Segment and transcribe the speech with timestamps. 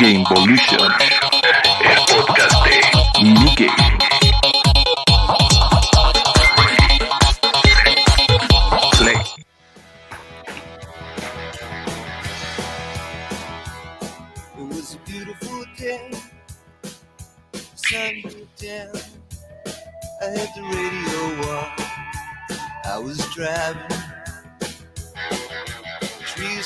[0.00, 0.92] Gamevolution,
[1.84, 4.19] el podcast de Miguel.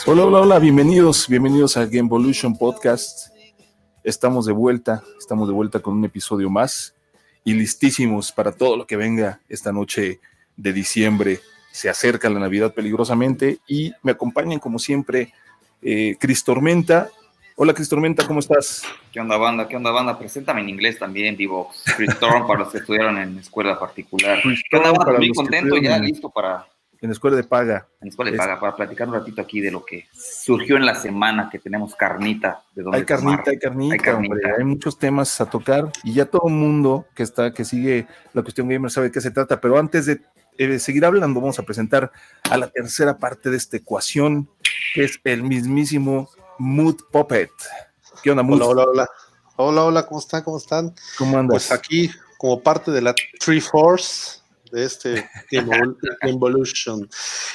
[0.06, 3.28] Hola, hola, hola, bienvenidos, bienvenidos a Gamevolution Podcast.
[4.02, 6.94] Estamos de vuelta, estamos de vuelta con un episodio más
[7.42, 10.20] y listísimos para todo lo que venga esta noche
[10.58, 11.40] de diciembre.
[11.72, 15.32] Se acerca la Navidad peligrosamente y me acompañan como siempre
[15.80, 17.08] eh, Cris Tormenta.
[17.56, 18.82] Hola Cris Tormenta, ¿cómo estás?
[19.10, 19.66] ¿Qué onda, banda?
[19.66, 20.18] ¿Qué onda, banda?
[20.18, 21.82] Preséntame en inglés también, Vivox.
[21.96, 24.42] Chris Storm para los que estudiaron en escuela particular.
[24.42, 25.18] ¿Qué onda, banda?
[25.18, 26.66] que contento, ya listo para
[27.04, 27.86] En la escuela de paga.
[28.00, 30.86] en escuela de Es- paga, para platicar un ratito aquí de lo que surgió en
[30.86, 34.34] la semana, que tenemos carnita de donde Hay carnita, hay carnita, Hay carnita.
[34.34, 38.06] hombre, hay muchos temas a tocar y ya todo el mundo que está, que sigue
[38.32, 40.22] la cuestión gamer sabe de qué se trata, pero antes de
[40.56, 42.10] eh, seguir hablando, vamos a presentar
[42.50, 44.48] a la tercera parte de esta ecuación,
[44.94, 47.50] que es el mismísimo Mood Puppet.
[48.22, 48.62] ¿Qué onda, Mood?
[48.62, 49.08] Hola, hola, hola.
[49.56, 50.42] Hola, hola, ¿cómo están?
[50.42, 50.94] ¿Cómo están?
[51.18, 51.68] ¿Cómo andas?
[51.68, 54.40] Pues aquí, como parte de la Tree Force
[54.74, 55.28] de este
[56.22, 57.08] Evolution.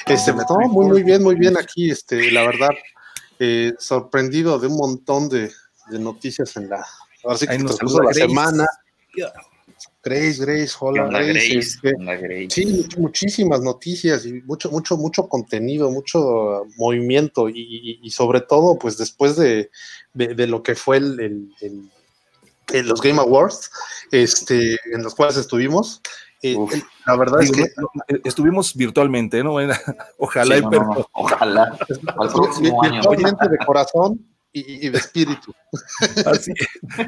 [0.06, 2.70] Este, Tree muy, muy bien, muy bien aquí, este, la verdad,
[3.38, 5.50] eh, sorprendido de un montón de,
[5.90, 6.84] de noticias en la,
[7.24, 8.20] ahora sí que nos la Grace.
[8.20, 8.66] semana.
[10.02, 11.32] Grace, Grace, ¿Qué hola, onda, Grace.
[11.32, 11.58] Grace?
[11.58, 12.46] este, ¿Qué onda, Grace?
[12.50, 18.96] Sí, much- muchísimas noticias y mucho, mucho, mucho contenido, mucho movimiento y, sobre todo, pues
[18.96, 19.70] después de,
[20.14, 21.90] de- de lo que fue el, el- el-
[22.72, 23.70] el- los Game Awards,
[24.10, 26.00] este, en los cuales estuvimos,
[26.42, 26.74] eh, Uf.
[27.06, 29.56] la verdad es que no, eh, estuvimos virtualmente, ¿no?
[30.18, 31.06] Ojalá, Sí, y no, pero no, no.
[31.12, 31.78] Ojalá.
[32.60, 35.52] Virtualmente de corazón y, y de espíritu.
[36.24, 36.52] Así,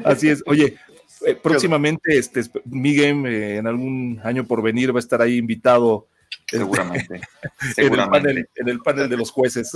[0.03, 0.43] así es.
[0.45, 0.77] Oye,
[1.25, 6.07] eh, próximamente, este, Miguel, eh, en algún año por venir, va a estar ahí invitado
[6.45, 7.21] este, Seguramente.
[7.77, 9.71] en, el panel, en el panel de los jueces.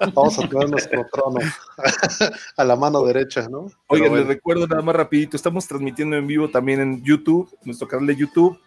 [0.14, 1.38] Vamos a tener nuestro trono
[2.56, 3.70] a la mano derecha, ¿no?
[3.86, 4.16] Oigan, bueno.
[4.16, 8.16] les recuerdo nada más rapidito, estamos transmitiendo en vivo también en YouTube, nuestro canal de
[8.16, 8.58] YouTube,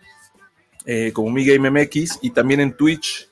[0.86, 3.30] eh, como Mi Game MX, y también en Twitch,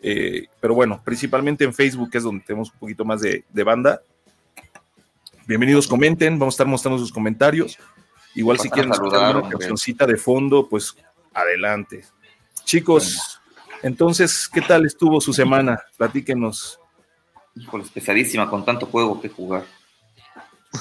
[0.00, 3.64] eh, pero bueno, principalmente en Facebook, que es donde tenemos un poquito más de, de
[3.64, 4.02] banda.
[5.46, 7.78] Bienvenidos, comenten, vamos a estar mostrando sus comentarios.
[8.34, 10.96] Igual si quieren escuchar saludar, una cancioncita de fondo, pues
[11.34, 12.04] adelante.
[12.64, 13.40] Chicos,
[13.82, 15.80] entonces, ¿qué tal estuvo su semana?
[15.96, 16.78] Platíquenos.
[17.54, 19.64] Híjole, es pesadísima con tanto juego que jugar.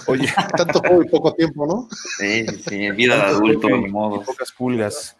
[0.08, 1.90] Oye, Tanto juego y poco tiempo, ¿no?
[2.18, 4.22] Sí, sí, vida de adulto, ni modo.
[4.22, 5.18] pocas pulgas.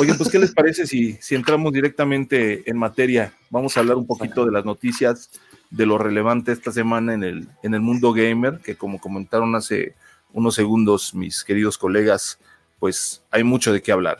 [0.00, 3.34] Oye, pues, ¿qué les parece si, si entramos directamente en materia?
[3.50, 5.30] Vamos a hablar un poquito de las noticias,
[5.70, 9.94] de lo relevante esta semana en el, en el mundo gamer, que como comentaron hace
[10.32, 12.38] unos segundos mis queridos colegas,
[12.78, 14.18] pues hay mucho de qué hablar.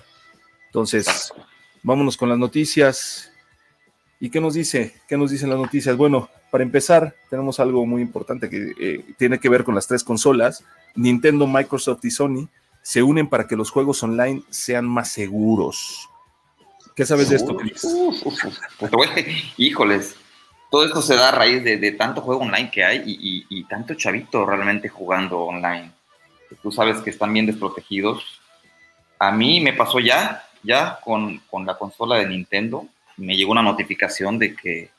[0.67, 1.33] Entonces,
[1.83, 3.33] vámonos con las noticias.
[4.21, 4.95] ¿Y qué nos dice?
[5.09, 5.97] ¿Qué nos dicen las noticias?
[5.97, 10.05] Bueno, para empezar, tenemos algo muy importante que eh, tiene que ver con las tres
[10.05, 10.65] consolas.
[10.95, 12.49] Nintendo, Microsoft y Sony
[12.83, 16.09] se unen para que los juegos online sean más seguros.
[16.95, 17.87] ¿Qué sabes de esto, Chris?
[18.79, 18.93] Pues
[19.57, 20.17] híjoles,
[20.71, 23.61] todo esto se da a raíz de, de tanto juego online que hay y, y-
[23.61, 25.91] y tanto chavito realmente jugando online.
[26.63, 28.41] Tú sabes que están bien desprotegidos.
[29.19, 32.87] A mí me pasó ya, ya con, con la consola de Nintendo.
[33.17, 34.91] Me llegó una notificación de que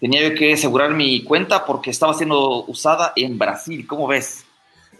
[0.00, 3.86] tenía yo que asegurar mi cuenta porque estaba siendo usada en Brasil.
[3.86, 4.44] ¿Cómo ves?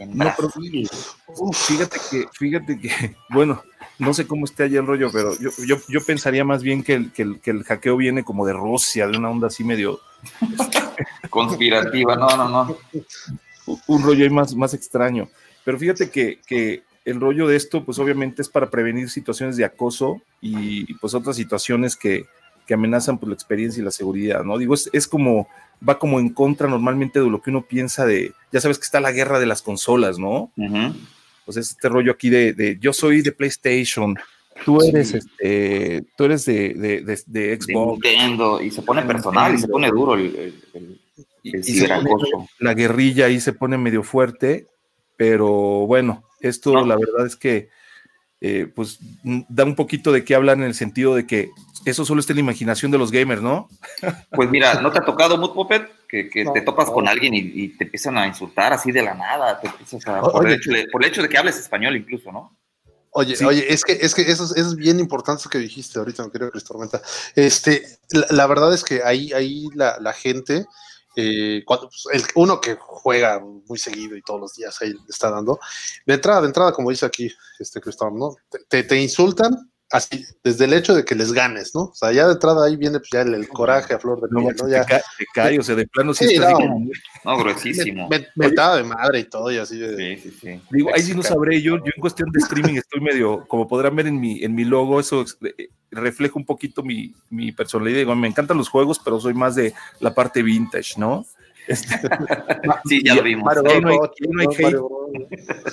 [0.06, 1.52] No, pero-.
[1.52, 3.62] Fíjate que, fíjate que, bueno,
[3.98, 6.94] no sé cómo esté allá el rollo, pero yo, yo, yo pensaría más bien que
[6.94, 10.00] el, que, el, que el hackeo viene como de Rusia, de una onda así medio,
[11.30, 12.76] Conspirativa, no, no, no.
[13.86, 15.28] un rollo ahí más, más extraño.
[15.64, 19.64] Pero fíjate que, que el rollo de esto, pues obviamente es para prevenir situaciones de
[19.64, 22.26] acoso y, y, pues otras situaciones que,
[22.68, 24.58] que amenazan pues, la experiencia y la seguridad, ¿no?
[24.58, 25.48] Digo, es, es como,
[25.86, 29.00] va como en contra normalmente de lo que uno piensa de, ya sabes que está
[29.00, 30.52] la guerra de las consolas, ¿no?
[30.56, 30.94] Ujú.
[31.46, 34.14] Pues es este rollo aquí de, de yo soy de PlayStation,
[34.66, 35.16] tú eres, Sí.
[35.18, 39.58] este, tú eres de, de, de- de de Xbox, Nintendo, y se pone personal y
[39.58, 41.00] se pone duro el, el, el-
[41.42, 42.46] y, el y se pone ciberacoso.
[42.58, 44.66] la guerrilla ahí se pone medio fuerte,
[45.16, 45.46] pero
[45.86, 46.84] bueno, esto No.
[46.84, 47.70] la verdad es que
[48.40, 48.98] eh, pues
[49.48, 51.50] da un poquito de qué hablar en el sentido de que
[51.84, 53.68] eso solo está en la imaginación de los gamers, ¿no?
[54.30, 56.06] Pues mira, ¿no te ha tocado Mood Puppet?
[56.08, 56.94] Que, que No, te topas no.
[56.94, 60.22] con alguien y, y te empiezan a insultar así de la nada, te empiezas a,
[60.22, 62.56] O- por, el hecho de, por el hecho de que hables español incluso, ¿no?
[63.10, 63.44] Oye, Sí.
[63.44, 66.24] oye, es que, es que eso, es, eso es bien importante eso que dijiste ahorita,
[66.24, 67.00] mi querido Cris Tormenta.
[67.34, 70.66] Este, la, la verdad es que ahí, ahí la, la gente
[71.16, 74.98] eh, cuando, pues, el, uno que juega muy seguido y todos los días ahí le
[75.08, 75.58] está dando,
[76.06, 78.36] de entrada, de entrada, como dice aquí este Cristóbal, ¿no?
[78.68, 81.82] Te, te insultan así, desde el hecho de que les ganes, ¿no?
[81.84, 84.28] O sea, ya de entrada ahí viene pues, ya el, el coraje a flor de
[84.28, 84.66] piel, ¿no?
[84.66, 86.56] te, Ya, te cae, o sea, de plano sí, Sí, está no.
[86.58, 86.90] como-
[87.24, 88.08] No, gruesísimo.
[88.08, 89.96] me- mentada de madre y todo, y así de...
[90.18, 90.60] Sí, sí, sí.
[90.70, 93.96] Digo, ahí sí no sabré, yo, yo en cuestión de streaming estoy medio, como podrán
[93.96, 97.98] ver en mi, en mi logo, eso eh, refleja un poquito mi, mi personalidad.
[97.98, 101.24] Digo, me encantan los juegos, pero soy más de la parte vintage, ¿no?
[101.66, 101.88] Este,
[102.88, 103.52] Sí, ya lo vimos.
[103.56, 104.60] Ahí no hay- hate.
[104.62, 105.10] Mario Bros.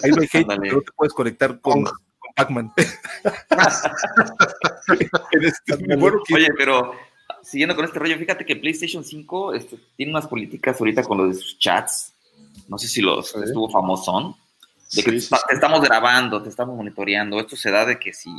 [0.04, 0.70] ahí no hay hate, Ándale.
[0.70, 1.94] pero te puedes conectar con, Con- con
[2.36, 2.72] Pac-Man.
[5.32, 6.94] Este, me acuerdo que- Oye, pero
[7.42, 11.28] siguiendo con este rollo, fíjate que PlayStation 5 este, tiene unas políticas ahorita con lo
[11.28, 12.14] de sus chats.
[12.68, 13.40] No sé si los Sí.
[13.44, 14.36] estuvo famosón.
[14.94, 17.40] De que Sí, te, sí, te estamos grabando, te estamos monitoreando.
[17.40, 18.30] Esto se da de que si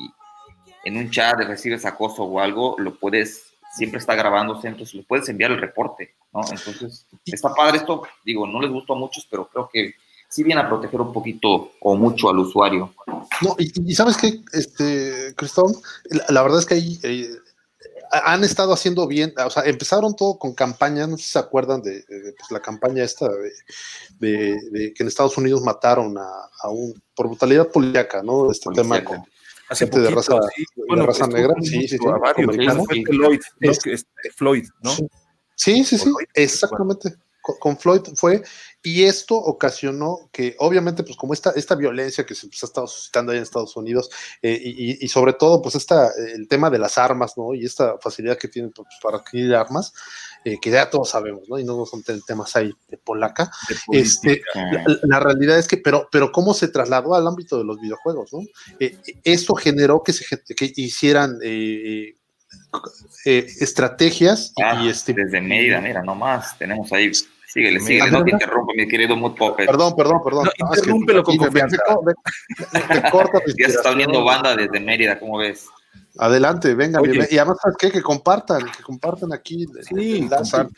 [0.85, 5.29] en un chat recibes acoso o algo, lo puedes, siempre está grabándose, entonces lo puedes
[5.29, 6.41] enviar el reporte, ¿no?
[6.43, 9.95] Entonces, está padre esto, digo, no les gustó a muchos, pero creo que
[10.37, 12.93] sí viene a proteger un poquito o mucho al usuario.
[13.41, 15.75] No, y, y sabes qué, este, Cristóbal,
[16.11, 17.31] la, la verdad es que ahí eh,
[18.13, 21.81] han estado haciendo bien, o sea, empezaron todo con campañas, no sé si se acuerdan
[21.81, 23.51] de, de, pues, la campaña esta de,
[24.21, 26.29] de- de que en Estados Unidos mataron a,
[26.63, 28.51] a un, por brutalidad policíaca, ¿no?
[28.51, 29.23] Este tema con
[29.71, 33.03] hace gente de poquito, raza- sí, de raza estuvo negra, sí, sí, sí, varios, fue
[33.05, 33.71] Floyd, ¿no?
[33.71, 34.07] Es- Que es-
[34.37, 34.91] Floyd, ¿no?
[34.91, 35.09] Sí.
[35.59, 36.27] Sí, sí, sí, Floyd.
[36.35, 37.15] exactamente.
[37.61, 38.43] Con Floyd fue,
[38.83, 42.87] y esto ocasionó que, obviamente, pues como esta, esta violencia que se pues, ha estado
[42.87, 44.11] suscitando ahí en Estados Unidos,
[44.43, 47.55] eh, y, sobre todo, pues esta, el tema de las armas, ¿no?
[47.55, 49.93] Y esta facilidad que tienen pues, para adquirir armas,
[50.45, 51.59] eh, que ya todos sabemos, ¿no?
[51.59, 53.51] Y no son te- temas ahí de polaca.
[53.91, 57.65] de Este, la, la realidad es que, pero, pero cómo se trasladó al ámbito de
[57.65, 58.41] los videojuegos, ¿no?
[58.79, 62.15] Eh, esto generó que se que hicieran eh,
[63.25, 67.11] estrategias y, Ah, y, este desde Mérida, mira, nomás tenemos ahí.
[67.47, 69.67] Síguele, síguele, no te interrumpa, mi querido Mood Puppet.
[69.67, 70.45] Perdón, perdón, perdón.
[70.45, 71.83] No, No, es que interrúmpelo con aquí me- me- confianza.
[72.05, 75.69] me- me- me corta Ya se está uniendo banda desde Mérida, ¿cómo ves?
[76.19, 77.01] Adelante, venga.
[77.01, 77.27] Oye.
[77.31, 77.91] Y además, ¿sabes qué?
[77.91, 79.67] Que compartan, que compartan aquí.
[79.83, 80.69] Sí, el compartan.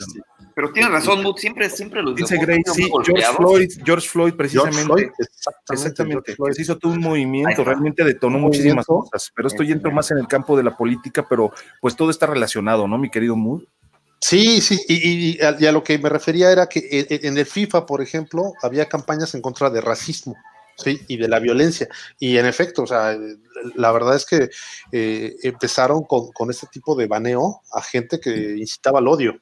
[0.54, 3.22] Pero tienes razón, Mood, siempre, siempre los Dice han sí, George.
[3.36, 4.82] Floyd, George Floyd George precisamente.
[4.84, 5.72] Floyd, exactamente.
[5.72, 6.52] Exactamente, George Floyd.
[6.58, 9.10] hizo todo un movimiento, realmente detonó muchísimas movimiento.
[9.12, 12.10] cosas, pero esto ya entró más en el campo de la política, pero pues todo
[12.10, 13.62] está relacionado, ¿no, mi querido Mood?
[14.20, 17.26] Sí, sí, y, y- a, y a lo que me refería era que e- e-
[17.28, 20.36] en el FIFA, por ejemplo, había campañas en contra de racismo.
[20.76, 21.88] Sí, y de la violencia.
[22.20, 23.36] Y en efecto, o sea, eh,
[23.74, 24.48] la verdad es que
[24.92, 29.40] eh, empezaron con, con este tipo de baneo a gente que incitaba al odio.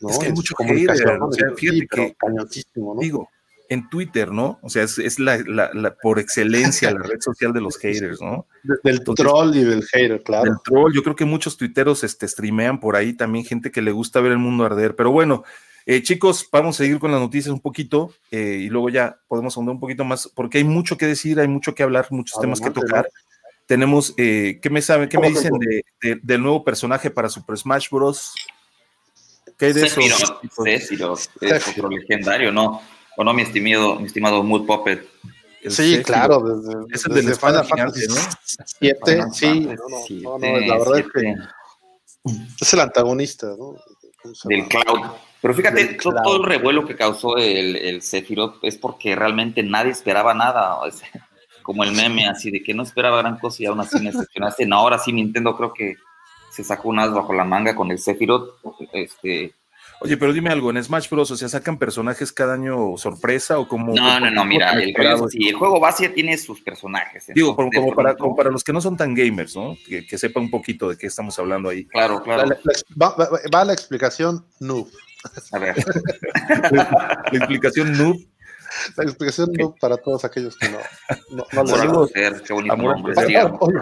[0.00, 0.08] ¿no?
[0.08, 1.26] Es que hay mucho comunicación, hater, ¿no?
[1.26, 3.00] o sea, Sí, fíjate pero que- cañoncísimo, ¿no?
[3.02, 3.28] Digo,
[3.70, 4.58] en Twitter, ¿no?
[4.62, 8.20] O sea, es, es la, la- la- por excelencia la red social de los haters,
[8.20, 8.46] ¿no?
[8.62, 10.44] De- del Entonces- troll y del hater, claro.
[10.44, 13.92] Del troll, yo creo que muchos tuiteros este, streamean por ahí también, gente que le
[13.92, 14.94] gusta ver el mundo arder.
[14.96, 15.44] Pero bueno,
[15.86, 19.56] eh, chicos, vamos a seguir con las noticias un poquito eh, y luego ya podemos
[19.56, 22.60] ahondar un poquito más, porque hay mucho que decir, hay mucho que hablar, muchos temas
[22.60, 23.08] que tocar.
[23.66, 27.08] Tenemos, eh, ¿qué me saben, qué me ¿Cómo que dicen de, de- del nuevo personaje
[27.08, 28.34] para Super Smash Bros?
[29.56, 30.00] ¿Qué hay de eso?
[30.00, 32.82] Sephiroth, Sephiroth, es otro legendario, ¿no?
[33.20, 35.06] ¿O no, mi estimado, mi estimado Mood Puppet?
[35.60, 38.14] El Sí, claro, desde, Es el de desde espada Final Fantasy ¿no?
[38.80, 42.72] VII, Final sí, Fantasy no, no, VII, no, no, la verdad es que siete, es
[42.72, 43.76] el antagonista, ¿no?
[44.22, 44.66] ¿Cómo se Del?
[44.68, 45.00] Cloud.
[45.42, 46.36] Pero fíjate, Del todo, Cloud.
[46.36, 50.76] el revuelo que causó el, el Sephiroth es porque realmente nadie esperaba nada.
[50.76, 51.10] o sea,
[51.62, 54.64] como el meme, así de que no esperaba gran cosa y aún así me decepcionaste.
[54.64, 55.96] No, ahora sí Nintendo creo que
[56.50, 58.54] se sacó un as bajo la manga con el Sephiroth.
[58.94, 59.52] Este,
[60.02, 63.68] Oye, pero dime algo, en Smash Bros, o sea, ¿sacan personajes cada año sorpresa o
[63.68, 63.94] como...
[63.94, 67.26] no, no, no, mira, el, es así, el juego base tiene sus personajes.
[67.34, 69.76] Digo, como, para, pronto- como para los que no son tan gamers, ¿no?
[69.86, 71.84] Que, que sepan un poquito de qué estamos hablando ahí.
[71.84, 72.48] Claro, La- claro.
[72.48, 74.88] la- la- va, va- va la explicación noob.
[75.52, 75.76] A ver,
[76.72, 78.16] La explicación noob,
[78.96, 80.78] La explicación noob para todos aquellos que no,
[81.30, 82.10] no, no le amor al saludos.
[82.12, 83.14] coser, qué bonito Amor al nombre.
[83.14, 83.28] coser.
[83.28, 83.58] sigamos.
[83.62, 83.78] Oye,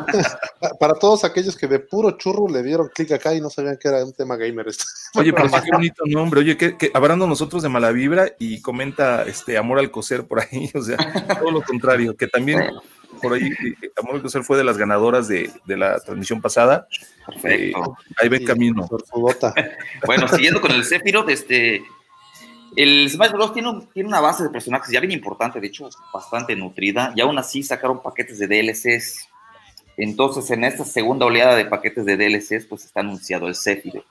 [0.81, 3.89] para todos aquellos que de puro churro le dieron clic acá y no sabían que
[3.89, 4.85] era un tema gamer este.
[5.15, 6.41] Oye, pero qué bonito nombre.
[6.41, 10.41] Oye, que, que hablando nosotros de mala vibra y comenta este amor al coser por
[10.41, 10.97] ahí, o sea,
[11.39, 12.83] todo lo contrario, que también Bueno,
[13.23, 16.87] por ahí eh, amor al coser fue de las ganadoras de, de la transmisión pasada.
[17.27, 17.97] perfecto.
[18.21, 18.89] Ahí ve Sí, camino.
[20.07, 21.83] Bueno, siguiendo con el Sephiroth, este,
[22.83, 23.53] el Smash Bros.
[23.53, 27.21] Tiene, un- tiene una base de personajes ya bien importante, de hecho, bastante nutrida, y
[27.21, 29.29] aún así sacaron paquetes de DLCs.
[29.97, 34.05] Entonces, en esta segunda oleada de paquetes de DLCs, pues está anunciado el Sephiroth.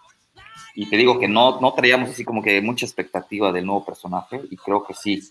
[0.75, 4.41] Y te digo que no, no traíamos así como que mucha expectativa del nuevo personaje,
[4.51, 5.21] y creo que sí,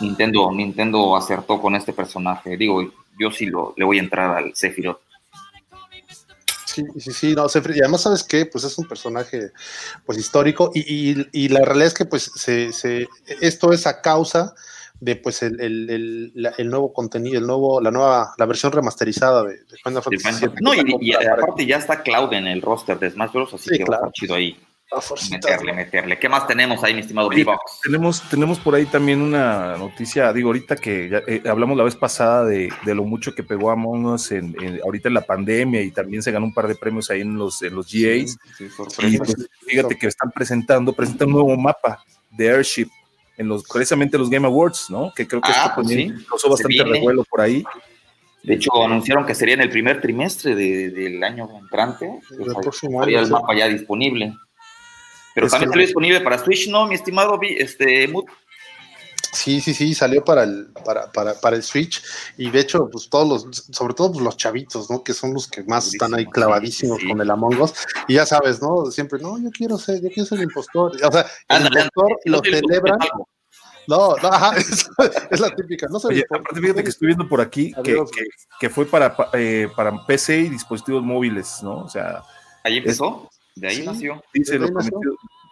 [0.00, 2.56] Nintendo, Nintendo acertó con este personaje.
[2.56, 2.82] Digo,
[3.18, 5.00] yo sí lo, le voy a entrar al Sephiroth.
[6.74, 9.50] Sí, sí, sí, no, se, y además sabes qué, pues es un personaje
[10.06, 13.08] pues histórico y, y, y la realidad es que pues se, se,
[13.40, 14.54] esto es a causa
[15.00, 18.70] de pues el, el, el, la- el nuevo contenido, el nuevo, la nueva, la versión
[18.70, 20.46] remasterizada de, de Final Fantasy.
[20.60, 23.54] No, y, y aparte ya está Cloud en el roster de Smash Bros.
[23.54, 24.02] Así Sí, que claro.
[24.02, 24.60] va a estar chido ahí.
[24.92, 26.18] A Meterle, meterle.
[26.18, 27.46] ¿Qué más tenemos ahí, mi estimado Oye?
[27.82, 31.94] Tenemos, tenemos por ahí también una noticia, digo, ahorita que ya, eh, hablamos la vez
[31.94, 35.80] pasada de, de lo mucho que pegó Among Us en, en- ahorita en la pandemia
[35.82, 38.36] y también se ganó un par de premios ahí en los, en los GAs.
[38.58, 39.18] Sí, Y sorpresa.
[39.18, 42.88] pues, fíjate que están presentando, presentan un nuevo mapa de Airship
[43.36, 45.12] en los, precisamente los Game Awards, ¿no?
[45.14, 46.24] Que creo que Ah, esto también sí.
[46.28, 47.62] causó bastante revuelo por ahí.
[48.42, 52.10] De hecho, anunciaron que sería en el primer trimestre de- del año entrante.
[52.28, 54.34] Pues, ahí próximo estaría año, el mapa ya disponible.
[55.34, 58.24] Pero Es también estaría disponible para Switch, ¿no, mi estimado este, Mood?
[59.32, 62.02] Sí, sí, sí, salió para el, para, para, para el Switch
[62.36, 65.04] y de hecho, pues todos los, sobre todo pues, los chavitos, ¿no?
[65.04, 67.08] Que son los que más están ahí clavadísimos sí, sí.
[67.12, 67.72] con el Among Us
[68.08, 68.90] y ya sabes, ¿no?
[68.90, 70.92] Siempre, no, yo quiero ser, yo quiero ser el impostor.
[71.04, 72.98] O sea, el Ándale, impostor no lo celebran.
[73.86, 74.88] No, no, ajá, es,
[75.30, 75.86] es la típica.
[75.88, 78.24] No Oye, aparte fíjate que estoy viendo por aquí que, que,
[78.58, 81.84] que fue para, pa- eh, para PC y dispositivos móviles, ¿no?
[81.84, 82.22] O sea,
[82.64, 83.82] Ahí empezó, de ahí Sí.
[83.86, 84.22] nació.
[84.32, 85.00] dice ahí nació.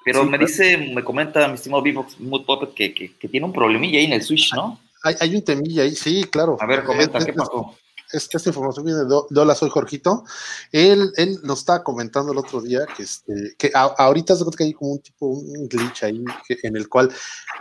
[0.05, 0.47] Pero Sí, me claro.
[0.47, 4.07] dice, me comenta mi estimado B-Box Mood Puppet que, que, que tiene un problemilla ahí
[4.07, 4.81] en el Switch, ¿no?
[5.02, 6.57] Hay, hay un temilla ahí, sí, claro.
[6.61, 7.75] A ver, comenta, Es- ¿qué es- pasó?
[8.11, 10.25] Esta, esta información viene de, de Hola, soy Jorgito.
[10.73, 14.57] Él, él nos estaba comentando el otro día que, este, que a- ahorita de cuenta
[14.57, 17.12] que hay como un tipo, un glitch ahí que- en el cual,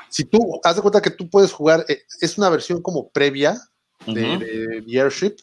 [0.08, 3.60] si tú, haz de cuenta que tú puedes jugar, eh, es una versión como previa
[4.08, 5.36] de, de Airship,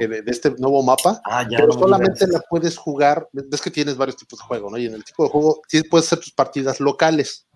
[0.00, 1.58] eh, de, de este nuevo mapa, Ah, ya.
[1.58, 4.78] pero no solamente la puedes jugar, ves que tienes varios tipos de juego, ¿no?
[4.78, 5.60] Y en el tipo de juego
[5.90, 7.46] puedes hacer tus partidas locales.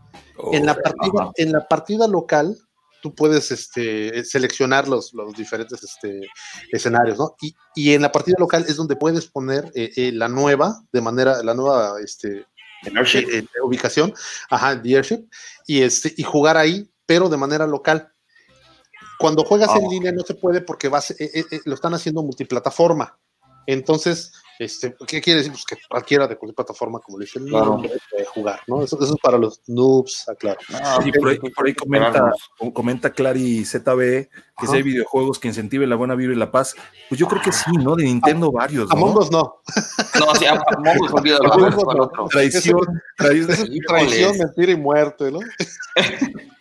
[0.53, 2.57] en, la partida, en la partida local,
[3.03, 6.23] tú puedes este, seleccionar los, los diferentes este,
[6.73, 7.37] escenarios, ¿no?
[7.41, 11.01] Y, y en la partida local es donde puedes poner eh, eh, la nueva, de
[11.01, 12.47] manera, la nueva este,
[12.85, 13.29] En Airship.
[13.31, 14.13] eh, ubicación,
[14.51, 15.29] ajá, The Airship,
[15.67, 18.11] y, este, y jugar ahí, pero de manera local.
[19.19, 21.95] Cuando juegas Ah, en línea no se puede porque vas, eh, eh, eh, lo están
[21.95, 23.19] haciendo multiplataforma.
[23.69, 25.53] Entonces, este, ¿qué quiere decir?
[25.53, 27.67] Pues que cualquiera de cualquier plataforma, como le dice el Claro.
[27.73, 28.83] nombre, puede jugar, ¿no?
[28.83, 30.61] Eso, eso es para los noobs, aclaro.
[30.73, 32.31] Ah, Y ok, por ahí, por ahí comenta,
[32.73, 34.67] comenta Clary ZB que Ajá.
[34.71, 36.75] si hay videojuegos que incentiven la buena vibra y la paz.
[37.09, 37.97] Pues yo creo que sí, ¿no?
[37.97, 39.21] De Nintendo varios, Among ¿no?
[39.21, 39.61] Us no.
[40.21, 42.29] No, sí, a- Among Us, olvídalo, Among no.
[42.29, 42.81] Traición,
[43.17, 43.69] traición.
[43.89, 45.41] Traición, mentira y muerte, ¿no?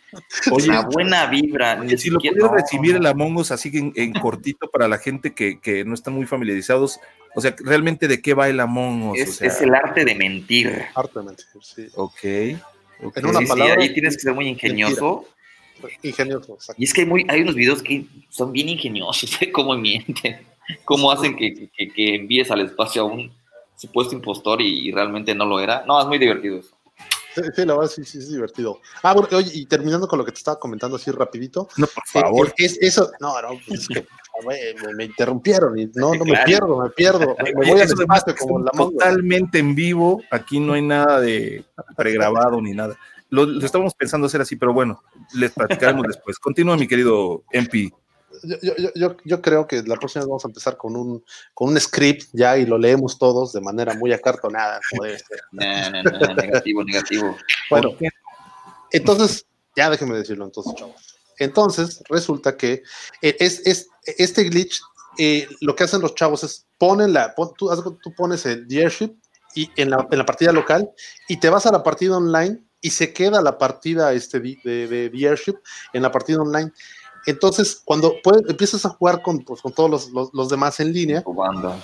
[0.51, 1.75] Oye, La buena vibra.
[1.75, 2.97] ni si lo pudieras no, recibir no.
[2.99, 6.25] el Among Us así en, en cortito para la gente que, que no están muy
[6.25, 6.99] familiarizados,
[7.35, 9.19] o sea, realmente de qué va el Among Us.
[9.19, 10.85] Es, o sea, es el arte de mentir.
[10.95, 11.87] Hartamente, sí.
[11.95, 12.23] Ok.
[12.23, 15.25] En una Sí, sí, palabra, ahí tienes que ser muy ingenioso.
[16.01, 16.81] Ingenioso, exacto.
[16.81, 19.51] Y es que hay, muy, hay unos videos que son bien ingeniosos, ¿eh?
[19.51, 20.37] cómo mienten,
[20.85, 23.31] cómo hacen que, que- que envíes al espacio a un
[23.75, 25.83] supuesto impostor y, y realmente no lo era.
[25.85, 26.74] No, es muy divertido eso.
[27.35, 28.79] Sí, sí, la verdad sí, sí, es divertido.
[29.03, 31.67] Ah, bueno, oye, y terminando con lo que te estaba comentando así rapidito.
[31.77, 32.53] No, por favor.
[32.57, 34.07] es, eso, no, no, pues es que
[34.47, 36.45] me, me- interrumpieron y no, no me Claro.
[36.45, 37.35] pierdo, me pierdo.
[37.43, 40.21] Me, me voy al espacio que como la totalmente en vivo.
[40.31, 41.65] Aquí no hay nada de
[41.95, 42.97] pregrabado ni nada.
[43.29, 45.01] Lo, lo estábamos pensando hacer así, pero bueno,
[45.33, 46.37] les platicaremos después.
[46.39, 47.91] Continúa, mi querido MP.
[48.61, 51.23] Yo, yo, yo- creo que la próxima vez vamos a empezar con un,
[51.53, 55.39] con un script ya y lo leemos todos de manera muy acartonada, como debe ser.
[55.51, 55.63] No,
[56.03, 57.35] no, no, negativo, negativo.
[57.69, 57.89] Bueno.
[58.91, 60.95] Entonces, ya déjenme decirlo entonces, chavos.
[61.37, 62.81] Entonces, resulta que
[63.21, 64.79] eh, es, es, este glitch,
[65.17, 67.69] eh, lo que hacen los chavos es ponen la, pon- tú,
[68.01, 69.11] tú pones el The Airship
[69.53, 70.89] y en la, en la partida local
[71.27, 75.09] y te vas a la partida online y se queda la partida este, de, de,
[75.09, 75.55] de Airship
[75.93, 76.71] en la partida online.
[77.25, 80.93] Entonces, cuando puedes- empiezas a jugar con, pues, con todos los, los- los demás en
[80.93, 81.23] línea,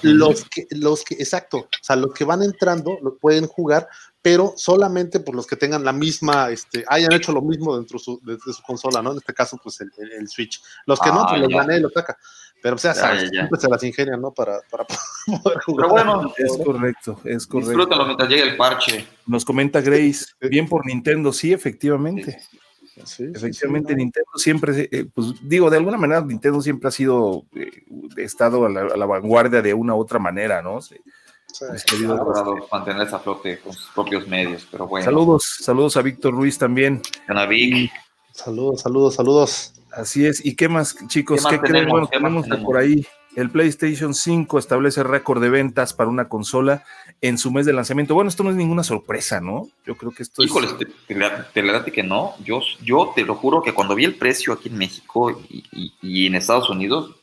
[0.03, 3.87] los que, los que, exacto, o sea, los que van entrando lo pueden jugar,
[4.21, 8.03] pero solamente por los que tengan la misma, este, hayan hecho lo mismo dentro de
[8.03, 9.11] su, de, de su consola, ¿no?
[9.11, 10.61] En este caso, pues el, el- el Switch.
[10.85, 12.17] Los que no, Ah, pues los gané y los saca.
[12.63, 13.31] Pero, o sea, Ya, sabes, ya, ya.
[13.31, 14.31] siempre se las ingenian, ¿no?
[14.31, 14.85] Para, para
[15.43, 15.87] poder jugar.
[15.87, 17.69] Pero bueno, Es correcto, es correcto.
[17.71, 19.07] disfrútalo mientras llegue el parche.
[19.25, 22.39] Nos comenta Grace, bien por Nintendo, sí, efectivamente.
[22.51, 22.59] Sí,
[23.05, 23.95] sí, Efectivamente.
[23.95, 27.83] Nintendo siempre, eh, pues digo, de alguna manera Nintendo siempre ha sido, eh,
[28.17, 30.77] estado a la, a la vanguardia de una u otra manera, ¿no?
[30.77, 35.03] Has querido- Ha logrado mantenerse a flote con sus propios medios, pero bueno.
[35.05, 37.01] Saludos, saludos a Víctor Ruiz también.
[37.27, 37.91] Canavic.
[38.31, 39.73] Saludos, saludos, saludos.
[39.91, 40.43] Así es.
[40.45, 41.39] ¿Y qué más, chicos?
[41.39, 41.73] ¿Qué más ¿Qué, creen?
[41.73, 41.91] tenemos?
[41.91, 42.65] Bueno, ¿Qué más tenemos de tenemos?
[42.65, 43.05] por ahí.
[43.35, 46.83] El PlayStation 5 establece récord de ventas para una consola
[47.21, 48.15] en su mes de lanzamiento.
[48.15, 49.69] Bueno, esto no es ninguna sorpresa, ¿no?
[49.85, 50.77] Yo creo que esto Híjole, es.
[50.77, 52.35] te, te, la- te la date que no.
[52.43, 55.93] Yo, yo te lo juro que cuando vi el precio aquí en México y, y-
[56.01, 57.15] y en Estados Unidos,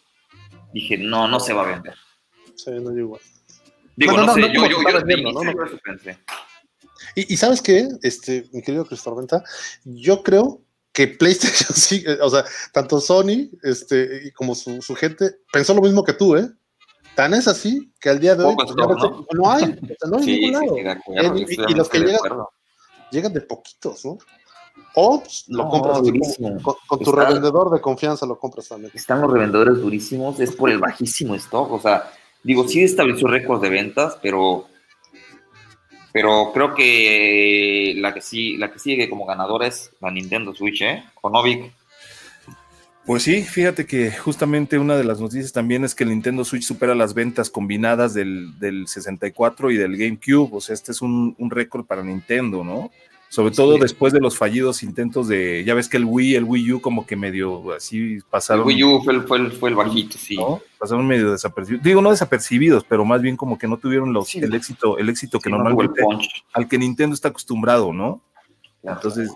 [0.72, 1.94] dije, no, no se va a vender.
[2.54, 3.20] Sí, no, igual.
[3.96, 5.40] Digo, No, no, no, sé, no, yo, yo, yo, viendo, ¿no?
[7.16, 9.42] Y, y sabes qué, este, mi querido Cristóbal Venta,
[9.84, 10.62] yo creo
[10.92, 15.82] que PlayStation sí, o sea, tanto Sony este, y como su, su gente pensó lo
[15.82, 16.48] mismo que tú, ¿eh?
[17.18, 20.22] Tan es así que al día de hoy ves, no hay, o sea, no hay
[20.22, 20.76] Sí, ningún lado.
[20.76, 22.50] sí, de acuerdo, Eh, y- los que llegan- acuerdo.
[23.10, 24.18] Llegan de poquitos, ¿no?
[24.94, 26.62] O pues, lo No, compras durísimo.
[26.62, 28.92] con, con tu Está- revendedor de confianza, lo compras también.
[28.94, 31.72] están los revendedores durísimos, es por el bajísimo stock.
[31.72, 32.08] O sea,
[32.44, 34.68] digo, sí estableció récords de ventas, pero,
[36.12, 40.82] pero creo que la que sí, la que sigue como ganadora es la Nintendo Switch,
[40.82, 41.02] ¿eh?
[41.20, 41.72] O no, Vic.
[43.08, 46.62] Pues sí, fíjate que justamente una de las noticias también es que el Nintendo Switch
[46.62, 50.50] supera las ventas combinadas del, del 64 y del GameCube.
[50.52, 52.90] O sea, este es un, un récord para Nintendo, ¿no?
[53.30, 53.80] Sobre todo Sí.
[53.80, 57.06] después de los fallidos intentos de, ya ves que el Wii, el Wii U como
[57.06, 60.36] que medio así El pasaron, Wii U fue el, fue el, fue el bajito, sí.
[60.36, 60.60] ¿no?
[60.78, 61.84] Pasaron medio desapercibidos.
[61.84, 64.38] Digo, no desapercibidos, pero más bien como que no tuvieron los, Sí.
[64.38, 66.02] el éxito, el éxito que no el normalmente
[66.52, 68.20] al que Nintendo está acostumbrado, ¿no?
[68.82, 69.30] Entonces,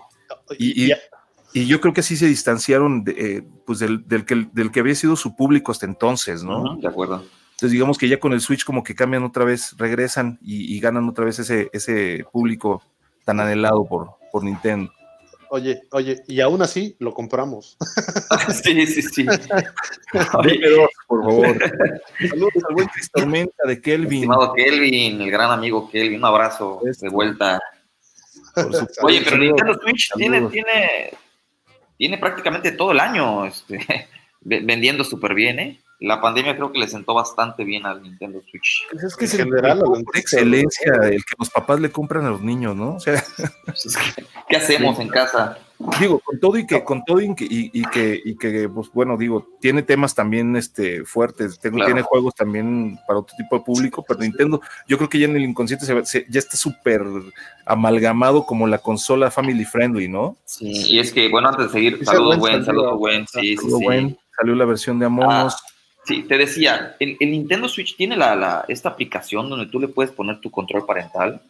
[0.59, 0.93] y, y- y
[1.53, 4.95] yo creo que así se distanciaron de, eh, pues del, del que, del que había
[4.95, 6.75] sido su público hasta entonces, ¿no?
[6.77, 7.23] De acuerdo.
[7.51, 10.79] Entonces digamos que ya con el Switch como que cambian otra vez, regresan y, y
[10.79, 12.81] ganan otra vez ese, ese público
[13.23, 14.91] tan anhelado por, por Nintendo.
[15.55, 17.77] Oye, oye, y aún así lo compramos.
[18.63, 19.23] sí, sí, sí.
[20.43, 21.57] Deme dos, por favor.
[22.27, 24.23] Saludos al buen Chris Tormenta de Kelvin.
[24.23, 27.59] Estimado Kelvin, el gran amigo Kelvin, un abrazo de vuelta.
[28.55, 28.71] por
[29.03, 29.37] Oye, pero.
[29.37, 31.13] Nintendo Switch tiene, tiene,
[31.97, 33.77] tiene prácticamente todo el año este,
[34.41, 35.79] ve- vendiendo súper bien, ¿eh?
[35.99, 38.85] La pandemia creo que le sentó bastante bien al Nintendo Switch.
[38.91, 41.91] Pues es que En es el general, la industria, excelencia el que los papás le
[41.91, 42.95] compran a los niños, ¿no?
[42.95, 43.23] O sea,
[44.49, 45.59] ¿Qué hacemos en casa?
[45.99, 48.89] Digo, con todo y que, con todo y que, y, y que, y que, pues
[48.93, 51.87] bueno, digo, tiene temas también este, fuertes, tengo- Claro.
[51.87, 55.35] tiene juegos también para otro tipo de público, pero Nintendo, yo creo que ya en
[55.35, 57.03] el inconsciente se, se- ya está súper
[57.65, 60.37] amalgamado como la consola family friendly, ¿no?
[60.45, 62.65] Sí, y es que, bueno, antes de seguir, saludos, Gwen, buen, saludos.
[62.65, 63.83] saludos, buen, sí, sí, Todo sí.
[63.83, 65.55] buen, salió la versión de Among Ah,
[66.05, 69.87] sí, te decía, el, el Nintendo Switch tiene la, la- esta aplicación donde tú le
[69.87, 71.41] puedes poner tu control parental.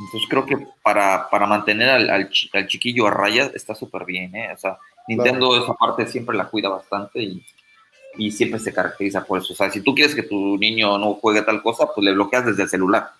[0.00, 4.04] Entonces creo que para, para mantener al, al chi- al chiquillo a raya está súper
[4.04, 4.52] bien, ¿eh?
[4.52, 7.44] O sea, Nintendo esa parte siempre la cuida bastante y,
[8.18, 9.52] y siempre se caracteriza por eso.
[9.52, 12.46] O sea, si tú quieres que tu niño no juegue tal cosa, pues le bloqueas
[12.46, 13.10] desde el celular.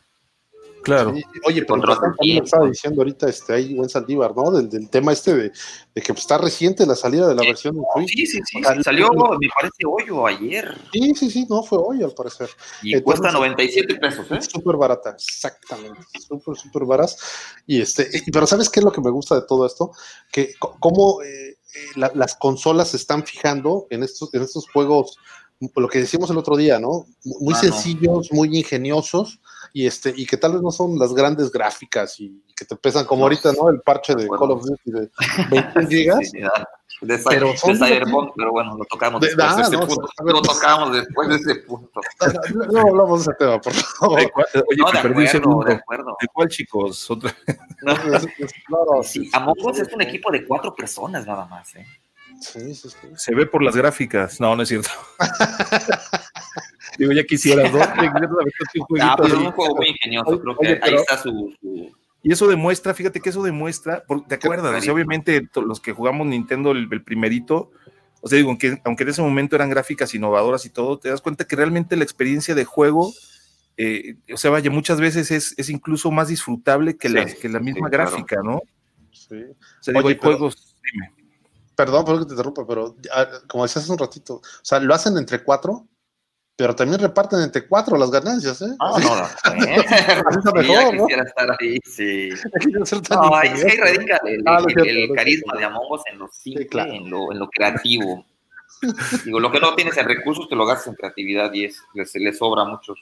[0.82, 1.14] Claro.
[1.14, 4.50] Sí, Oye, pero lo estaba diciendo ahorita este, ahí buen Saldívar, ¿no?
[4.50, 5.42] Del, del tema este de,
[5.94, 8.10] de que pues, está reciente la salida de la versión de Switch.
[8.10, 8.60] Sí, sí, sí.
[8.60, 10.76] O sea, Salió, me parece, hoy o ayer.
[10.92, 12.48] Sí, sí, sí, no fue hoy al parecer.
[12.82, 14.40] Y Entonces- cuesta 97 pesos, ¿eh?
[14.42, 17.16] Súper barata, exactamente, súper, súper baras.
[17.66, 19.92] Y este, y- pero ¿sabes qué es lo que me gusta de todo esto?
[20.30, 21.56] Que cómo eh, eh,
[21.96, 25.16] la- las consolas se están fijando en estos, en estos juegos,
[25.76, 27.06] lo que decíamos el otro día, ¿no?
[27.24, 27.72] Muy Ah, no.
[27.72, 29.40] sencillos, muy ingeniosos,
[29.72, 33.04] y este, y que tal vez no son las grandes gráficas y, que te pesan
[33.06, 33.68] como No, ahorita, ¿no?
[33.70, 34.44] El parche de acuerdo.
[34.46, 35.10] Call of Duty de
[35.50, 36.18] 21 gigas.
[36.20, 36.64] Sí, sí, ah,
[37.00, 40.08] de, Pero de son Cyberpunk, pero bueno, lo tocamos De- después de ese no, punto.
[40.24, 42.00] Lo tocamos después de ese punto.
[42.54, 44.20] No, no hablamos de ese tema, por favor.
[44.20, 46.16] ¿De cuál- Oye, No, me de acuerdo, de acuerdo.
[46.20, 47.10] ¿De cuál, chicos?
[47.10, 47.34] Otra-
[47.82, 51.86] No, Claro, sí, Among Us es un equipo de cuatro personas nada más, ¿eh?
[52.42, 52.96] Sí, sí, sí.
[53.16, 54.40] Se ve por las gráficas.
[54.40, 54.90] No, no es cierto.
[56.98, 57.78] Digo, ya quisieras, ¿no?
[59.00, 59.46] Ah, pero es así.
[59.46, 61.54] un juego muy ingenioso, creo que Oye, ahí está su...
[61.60, 61.90] su-
[62.22, 64.66] Y eso demuestra, fíjate que eso demuestra, ¿te acuerdas?
[64.66, 64.92] O sea, clarito.
[64.92, 67.70] obviamente los que jugamos Nintendo el, el primerito,
[68.20, 71.20] o sea, digo, aunque, aunque en ese momento eran gráficas innovadoras y todo, te das
[71.20, 73.12] cuenta que realmente la experiencia de juego,
[73.78, 77.48] eh, o sea, vaya, muchas veces es, es incluso más disfrutable que, Sí, la, que
[77.48, 78.10] la sí, misma claro.
[78.10, 78.56] gráfica, ¿no?
[78.56, 78.62] O
[79.10, 79.44] sí.
[79.80, 80.61] sea, digo, Oye, hay pero- juegos.
[81.74, 84.94] Perdón por que te interrumpa, pero ah, como decías hace un ratito, o sea, lo
[84.94, 85.86] hacen entre cuatro,
[86.54, 88.76] pero también reparten entre cuatro las ganancias, ¿eh?
[88.78, 89.16] No, no,
[89.56, 89.64] no.
[89.64, 89.84] ¿eh?
[89.88, 91.06] Sí, mejor, ¿no?
[91.06, 92.28] quisiera estar ahí, sí.
[92.30, 92.34] No,
[92.82, 93.78] es que ahí ingeniosos.
[93.78, 96.92] radica el, Ah, el- el carisma de Among Us en lo simple, claro.
[96.92, 98.24] en, lo, en lo creativo.
[99.24, 102.14] Digo, lo que no tienes en recursos te lo gastas en creatividad y es, les,
[102.16, 102.98] les sobra a muchos.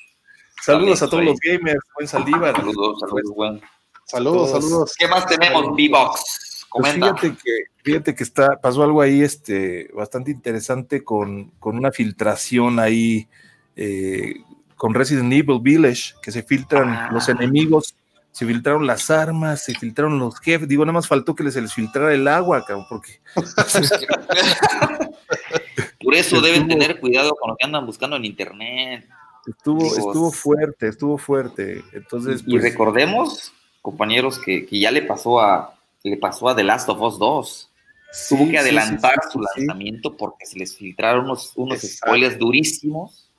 [0.63, 2.55] Saludos a todos los gamers, buen Saldívar.
[2.55, 3.61] Saludos, saludos, buen.
[4.05, 4.95] Saludos, saludos.
[4.99, 6.50] ¿Qué más tenemos, B-Box?
[6.73, 7.51] Pues fíjate que,
[7.83, 13.29] fíjate que está, pasó algo ahí este, bastante interesante con, con una filtración ahí
[13.77, 14.35] eh,
[14.77, 17.11] con Resident Evil Village, que se filtran Ah.
[17.13, 17.95] los enemigos,
[18.31, 20.69] se filtraron las armas, se filtraron los jefes.
[20.69, 23.21] Digo, nada más faltó que se les filtrara el agua, cabrón, porque
[26.03, 29.07] Por eso deben tener cuidado con lo que andan buscando en internet.
[29.47, 31.83] estuvo, estuvo fuerte, estuvo fuerte.
[31.93, 33.53] Entonces, y pues, recordemos,
[33.83, 37.71] compañeros, que, que ya le pasó a le pasó a The Last of Us 2.
[38.13, 42.07] sí, Tuvo que adelantar sí, su sí, lanzamiento porque se les filtraron unos, unos Exacto.
[42.09, 43.33] spoilers durísimos.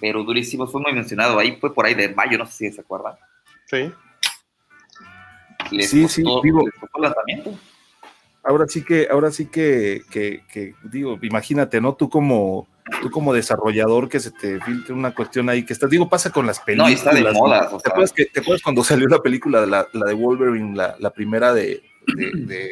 [0.00, 1.38] pero durísimo, fue muy mencionado.
[1.38, 3.14] Ahí fue por ahí de mayo, no sé si se acuerdan.
[3.66, 3.90] Sí.
[5.70, 7.58] Les Sí, costó- sí, digo- les costó el lanzamiento.
[8.42, 11.94] Ahora sí que, ahora sí que, que, que, digo, imagínate, ¿no?
[11.94, 12.68] Tú como,
[13.00, 16.46] tú como desarrollador que se te filtre una cuestión ahí que estás, digo, pasa con
[16.46, 16.90] las No, películas.
[16.90, 17.70] y está de moda.
[17.72, 20.76] o ¿Te acuerdas, que, ¿Te acuerdas cuando salió la película, de la, la de Wolverine,
[20.76, 21.82] la, la primera de,
[22.16, 22.70] de, de-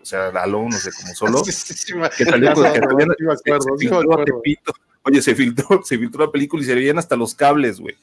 [0.00, 1.42] o sea, Alone, no sé, como solo?
[1.44, 3.70] Sí, sí, sí, me- que salió con- que salían- sí me se- acuerdo, se sí
[3.72, 4.24] me filtró a acuerdo.
[4.42, 4.72] Tepito.
[5.04, 7.96] Oye, se filtró, se filtró la película y se veían hasta los cables, güey.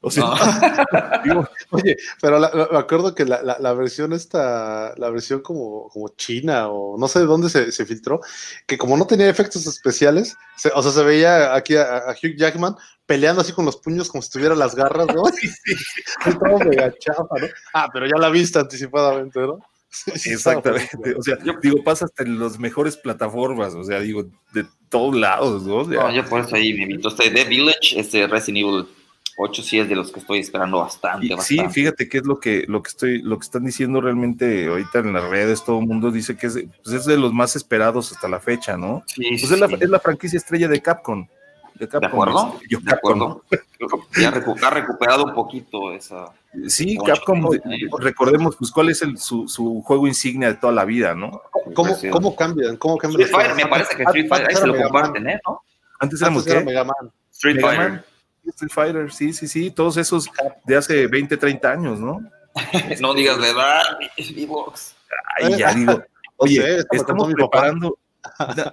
[0.00, 0.34] O sea, no.
[1.24, 5.40] digo, Oye, pero la- la- me acuerdo que la, la- la versión esta, la versión
[5.40, 8.20] como, como china o no sé de dónde se, se filtró,
[8.66, 12.36] que como no tenía efectos especiales, se- o sea, se veía aquí a, a Hugh
[12.36, 15.24] Jackman peleando así con los puños como si tuviera las garras, ¿no?
[16.64, 17.46] Mega chafa, ¿no?
[17.72, 19.58] Ah, pero ya la viste anticipadamente, ¿no?
[20.24, 21.14] Exactamente.
[21.16, 25.62] O sea, digo, pasa hasta en las mejores plataformas, o sea, digo, de todos lados,
[25.64, 25.76] ¿no?
[25.78, 27.08] O sea, No, yo por eso ahí me invito.
[27.08, 28.86] Este The Village, este Resident Evil
[29.40, 32.40] 8 sí es de los que estoy esperando bastante, y sí, fíjate que es lo
[32.40, 35.86] que, lo que estoy, lo que están diciendo realmente ahorita en las redes, todo el
[35.86, 39.04] mundo dice que es, de- pues es de los más esperados hasta la fecha, ¿no?
[39.06, 41.28] Sí, Pues sí, es la, es la franquicia estrella de Capcom.
[41.78, 42.58] De, ¿De acuerdo?
[42.68, 43.12] yo De Capcom.
[43.22, 43.44] acuerdo.
[44.20, 46.26] Ya recu- ha recuperado un poquito esa.
[46.66, 47.60] Sí, Ocho, Capcom, de-
[48.00, 51.40] recordemos, pues, cuál es el, su, su juego insignia de toda la vida, ¿no?
[51.74, 52.76] ¿Cómo, cómo cambian?
[52.76, 53.22] ¿Cómo cambian?
[53.22, 55.40] Street Fighter, me parece que Street Fighter, ahí se lo comparten, ¿eh?
[55.46, 55.62] ¿no?
[56.00, 56.66] Antes éramos, Antes era ¿qué?
[56.66, 57.12] Mega Man.
[57.32, 57.90] Street Mega Fighter.
[57.90, 58.04] Man,
[58.46, 60.30] Street Fighter, sí, sí, sí, todos esos
[60.64, 62.20] de hace 20, 30 años, ¿no?
[63.00, 63.82] No digas verdad,
[64.18, 64.96] V-Box.
[65.36, 66.02] Ahí ya digo,
[66.38, 67.98] oye, estamos preparando,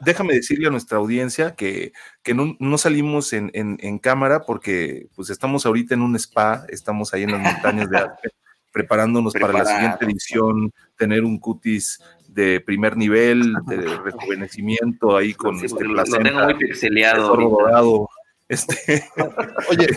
[0.01, 1.91] déjame decirle a nuestra audiencia que,
[2.23, 6.65] que no, no salimos en, en- en cámara porque pues estamos ahorita en un spa,
[6.69, 8.31] estamos ahí en las montañas de Aspen,
[8.71, 15.57] preparándonos para la siguiente edición, tener un cutis de primer nivel, de rejuvenecimiento ahí con
[15.59, 17.35] Sí, este lo, lo tengo placenta, muy pixeleado.
[17.37, 18.09] dorado,
[18.49, 19.03] este,
[19.69, 19.87] Oye,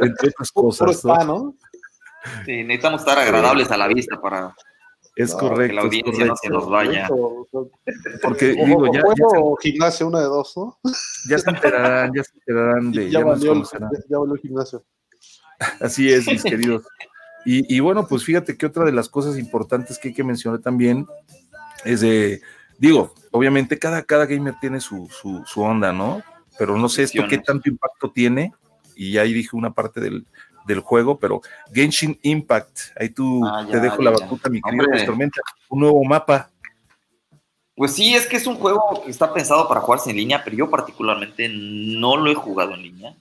[0.00, 0.92] entre otras cosas, ¿no?
[1.14, 1.54] spa, ¿no?
[2.44, 4.54] Sí, necesitamos estar agradables a la vista para
[5.14, 5.68] Es No, correcto.
[5.68, 7.08] que la es audiencia no se nos vaya.
[7.10, 7.70] O- o-
[8.22, 10.78] Porque o- digo, ya, juego ya, o gimnasio, una de dos, ¿no?
[10.90, 13.62] se, ya se enterarán, ya se enterarán de, ya, ya nos valió el,
[14.08, 14.84] ya, valió el gimnasio.
[15.80, 16.84] Así es, mis queridos.
[17.44, 20.60] Y, y bueno, pues fíjate que otra de las cosas importantes que hay que mencionar
[20.60, 21.06] también
[21.84, 22.40] es de,
[22.78, 26.22] digo, obviamente cada, cada gamer tiene su, su, su onda, ¿no?
[26.58, 28.52] Pero no sé esto qué tanto impacto tiene,
[28.94, 30.26] y ya ahí dije una parte del,
[30.66, 31.40] del juego, pero
[31.72, 36.02] Genshin Impact, ahí tú Ah, te ya, dejo la batuta, mi querido Tormenta, un nuevo
[36.04, 36.50] mapa.
[37.74, 40.56] Pues sí, es que es un juego que está pensado para jugarse en línea, pero
[40.56, 43.14] yo particularmente no lo he jugado en línea.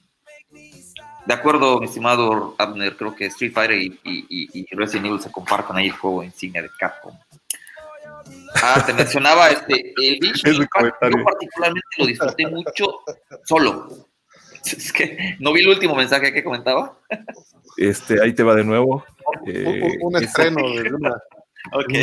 [1.25, 5.75] De acuerdo, mi estimado Abner, creo que Street Fighter y, y- Resident Evil se comparten
[5.77, 7.15] ahí el juego insignia de Capcom.
[8.55, 12.91] Ah, te mencionaba este, el Genshin Impact, yo particularmente lo disfruté mucho
[13.45, 14.07] solo.
[14.77, 16.97] Es que no vi el último mensaje que comentaba.
[17.77, 18.95] Este, ahí te va de nuevo.
[18.97, 19.03] Un-
[19.47, 21.11] Eh, un, un estreno de una.
[21.73, 21.93] Ok,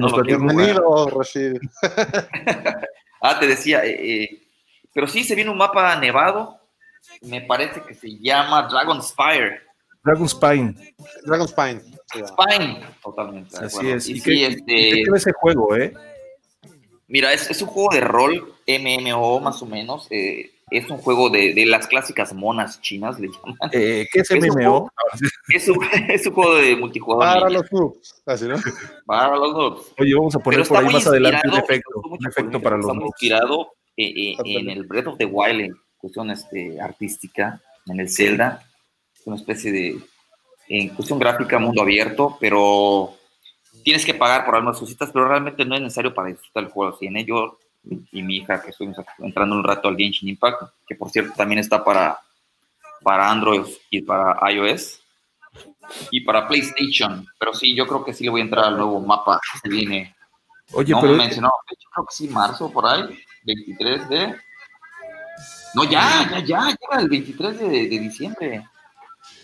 [0.00, 0.22] Nos no.
[0.22, 1.56] Bienvenido, Rashid.
[3.20, 4.42] Ah, te decía, eh, eh,
[4.92, 6.58] pero sí se viene un mapa nevado,
[7.22, 9.62] me parece que se llama Dragon Spire.
[10.04, 10.74] Dragon Spine,
[11.24, 11.80] Dragon Spine.
[12.26, 13.56] Spine, totalmente.
[13.56, 14.08] así es.
[14.08, 15.92] Y ¿Y sí, qué, este, y qué tiene ese juego, eh?
[17.08, 20.06] mira, es, es un juego de rol, MMO más o menos.
[20.10, 23.56] eh, es un juego de, de las clásicas monas chinas, le llaman.
[23.72, 24.90] Eh, ¿Qué es Es un MMO?
[25.48, 27.40] Es un, es un juego de multijugador.
[27.40, 28.22] Para los noobs.
[28.26, 28.56] Así, ¿no?
[29.06, 29.92] para los noobs.
[29.98, 32.94] Oye, vamos a poner por ahí más adelante un efecto, un efecto para los Está
[32.94, 33.22] muy noobs.
[33.22, 38.10] inspirado eh, eh, en el Breath of the Wild, en cuestión este, artística, en el
[38.10, 38.62] Zelda.
[39.14, 39.98] Es una especie de,
[40.68, 43.14] en cuestión gráfica, mundo abierto, pero
[43.82, 46.96] tienes que pagar por algunas cositas, pero realmente no es necesario para disfrutar el juego.
[46.96, 47.58] Tiene yo
[48.12, 51.58] y mi hija, que estuvimos entrando un rato al Genshin Impact, que por cierto también
[51.58, 52.18] está para,
[53.02, 55.00] para Android y para iOS
[56.10, 57.26] y para PlayStation.
[57.38, 60.14] Pero sí, yo creo que sí le voy a entrar al nuevo mapa que viene
[60.72, 64.34] Oye, no pero me mencionó, de hecho creo que sí, marzo por ahí, 23 de...
[65.74, 68.66] No, ya, ya, ya, llega el 23 de, de diciembre.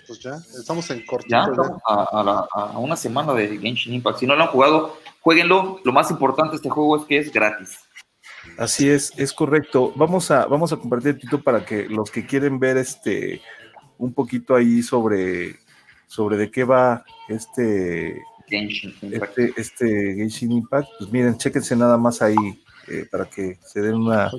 [0.06, 1.36] Pues ya, estamos en cortito.
[1.36, 1.50] Ya ya.
[1.50, 4.18] estamos a, a la- a una semana de Genshin Impact.
[4.20, 5.80] Si no lo han jugado, jueguenlo.
[5.84, 7.78] Lo más importante de este juego es que es gratis.
[8.58, 9.92] Así es, es correcto.
[9.96, 13.40] Vamos a, vamos a compartir Tito para que los que quieren ver este
[13.98, 15.56] un poquito ahí sobre,
[16.06, 19.38] sobre de qué va este, Genshin Impact.
[19.38, 22.34] este, este Genshin Impact, pues miren, chéquense nada más ahí
[22.88, 24.30] eh, para que se den una,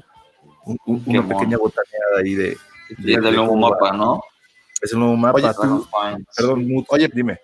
[0.65, 2.57] un- un- Qué una pequeña botaneada ahí de,
[2.97, 3.69] el de nuevo va.
[3.69, 4.21] mapa, ¿no?
[4.81, 5.37] Es el nuevo mapa.
[5.37, 5.87] Oye, tú-
[6.35, 7.39] perdón, Mut, Oye, dime.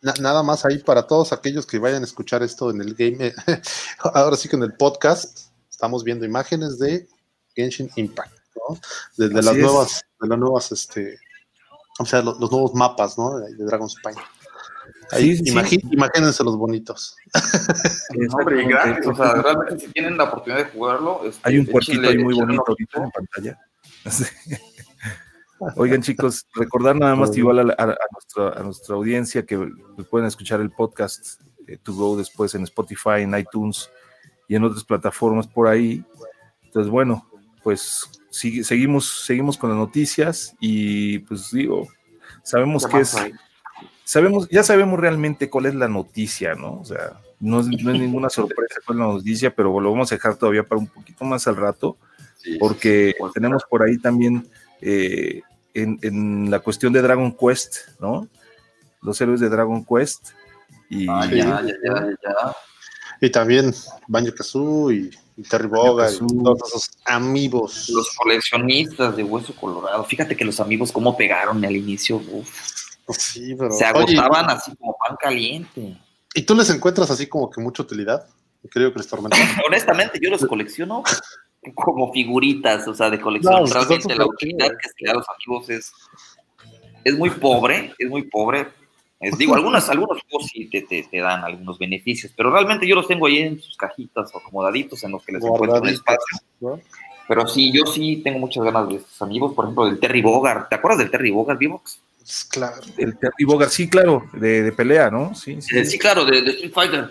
[0.00, 3.32] Na- nada más ahí para todos aquellos que vayan a escuchar esto en el game.
[4.14, 5.47] Ahora sí que en el podcast
[5.78, 7.06] estamos viendo imágenes de
[7.54, 8.32] Genshin Impact.
[8.68, 8.76] ¿no?
[9.16, 9.62] De, las es.
[9.62, 11.16] nuevas, de las nuevas, este,
[12.00, 13.38] o sea, los, los nuevos mapas, ¿no?
[13.38, 14.20] De, de Dragon's Spine.
[15.12, 17.14] Ahí, Sí, sí, Imagínense los bonitos.
[18.16, 21.66] No, hombre, gratis, o sea, realmente si tienen la oportunidad de jugarlo, este, Hay un
[21.66, 23.58] puerquito ahí muy bonito ahorita en pantalla.
[25.76, 29.56] Oigan, chicos, recordar nada más igual a, la- a- a nuestra, a nuestra audiencia que
[30.10, 33.88] pueden escuchar el podcast eh, To Go después en Spotify, en iTunes
[34.48, 36.02] y en otras plataformas por ahí.
[36.64, 37.28] Entonces, bueno,
[37.62, 41.86] pues sigue- seguimos, seguimos con las noticias y pues digo,
[42.42, 43.16] sabemos ¿Qué que es,
[44.04, 46.80] sabemos, ya sabemos realmente cuál es la noticia, ¿no?
[46.80, 50.10] O sea, no es, no es ninguna sorpresa cuál es la noticia, pero lo vamos
[50.10, 51.96] a dejar todavía para un poquito más al rato
[52.36, 54.48] Sí, porque tenemos por ahí también
[54.80, 55.42] eh,
[55.74, 58.28] en, en la cuestión de Dragon Quest, ¿no?
[59.02, 60.30] Los héroes de Dragon Quest.
[60.88, 62.52] Y Ah, ya, ya, ya, ya.
[63.20, 63.74] Y también
[64.06, 67.88] Banjo Kazooie y, y Terry Bogard y todos esos amigos.
[67.88, 70.04] Los coleccionistas de Hueso Colorado.
[70.04, 72.16] Fíjate que los amigos cómo pegaron al inicio.
[72.30, 72.78] uf.
[73.16, 73.72] Sí, pero.
[73.72, 75.96] Se Oye, agotaban así como pan caliente.
[76.34, 78.26] ¿Y tú les encuentras así como que mucha utilidad?
[78.70, 79.60] Querido Cristóbal Mendoza?
[79.66, 81.02] Honestamente, yo los colecciono
[81.74, 83.54] como figuritas, o sea, de colección.
[83.54, 85.92] No, pues, Realmente la utilidad que se da a los amigos es,
[87.04, 88.68] es muy pobre, es muy pobre.
[89.20, 92.94] Es- digo, algunas, algunos juegos sí te, te- te dan algunos beneficios, pero realmente yo
[92.94, 96.38] los tengo ahí en sus cajitas o acomodaditos en los que les encuentro un espacio.
[96.60, 96.80] ¿no?
[97.26, 100.68] Pero sí, yo sí tengo muchas ganas de estos amigos, por ejemplo, del Terry Bogard.
[100.68, 102.00] ¿Te acuerdas del Terry Bogard, Vivox?
[102.18, 102.76] Pues, claro.
[102.96, 105.34] el Terry Bogard, sí, claro, de, de pelea, ¿no?
[105.34, 105.76] Sí, sí.
[105.78, 107.10] Eh, Sí, claro, de, de Street Fighter.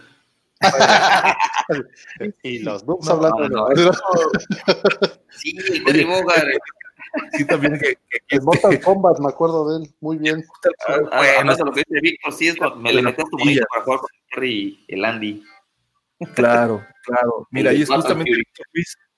[2.43, 3.91] Y los noobs No, hablando no, de.
[5.29, 6.47] Sí, el Terry Bogard.
[7.33, 10.43] Sí, también que, que- que- En Mortal Kombat me acuerdo de él, muy bien.
[11.11, 13.65] Ah, bueno, de lo que dice Víctor, sí, es cuando me le metías tu monito
[13.69, 15.43] para jugar con el Terry y el Andy.
[16.35, 17.47] claro, claro.
[17.51, 18.31] Mira, y es justamente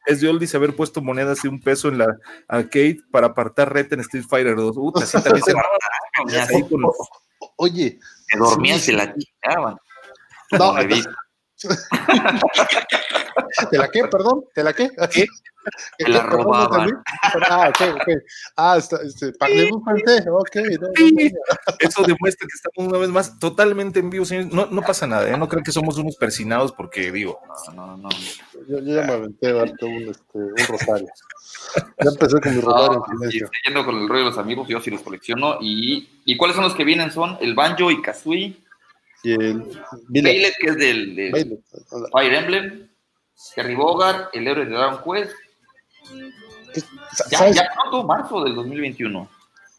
[0.06, 2.08] es de oldies haber puesto monedas de un peso en la
[2.48, 4.76] arcade para apartar reta en Street Fighter 2.
[4.78, 5.54] Uta, sí, también se
[6.70, 6.84] con-
[7.58, 9.76] Oye, Te dormían, Sí, se la chingaban.
[10.58, 11.04] no, vi.
[13.70, 14.04] ¿Te la qué?
[14.06, 14.90] Perdón, ¿te la qué?
[15.12, 15.26] ¿Qué?
[15.98, 16.72] Te la robaban.
[16.72, 16.98] también.
[17.50, 18.08] Ah, ok, ok.
[18.56, 20.56] Ah, está, este, frente, ok.
[20.56, 21.76] no, no, Sí, no.
[21.80, 24.52] Eso demuestra que estamos una vez más totalmente en vivo, señores.
[24.54, 25.38] No, no pasa nada, ¿eh?
[25.38, 27.40] no creo que somos unos persinados porque digo,
[27.76, 28.10] No, no, no.
[28.68, 31.08] Yo, yo ya me aventé darte un, este, un rosario.
[31.76, 33.50] Ya empecé con mi rosario No, en y silencio.
[33.62, 35.58] siguiendo con el rollo de los amigos, yo sí los colecciono.
[35.62, 37.12] ¿Y, ¿y cuáles son los que vienen?
[37.12, 38.58] Son el Banjo y Kazooie,
[39.24, 39.64] Y el
[40.14, 41.62] que es del.
[42.12, 42.90] Fire Emblem,
[43.56, 45.34] Terry Bogard, el héroe de Dragon Quest.
[47.32, 49.30] Ya, ya pronto, marzo del 2021.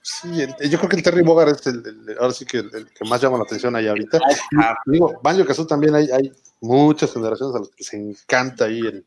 [0.02, 2.70] Sí, el- yo creo que el Terry Bogard es el, el- ahora sí que el,
[2.74, 4.18] el que más llama la atención ahí ahorita.
[4.58, 6.32] Ah, Digo, Banjo Kazooie también hay, hay
[6.62, 9.06] muchas generaciones a las que les encanta ahí el,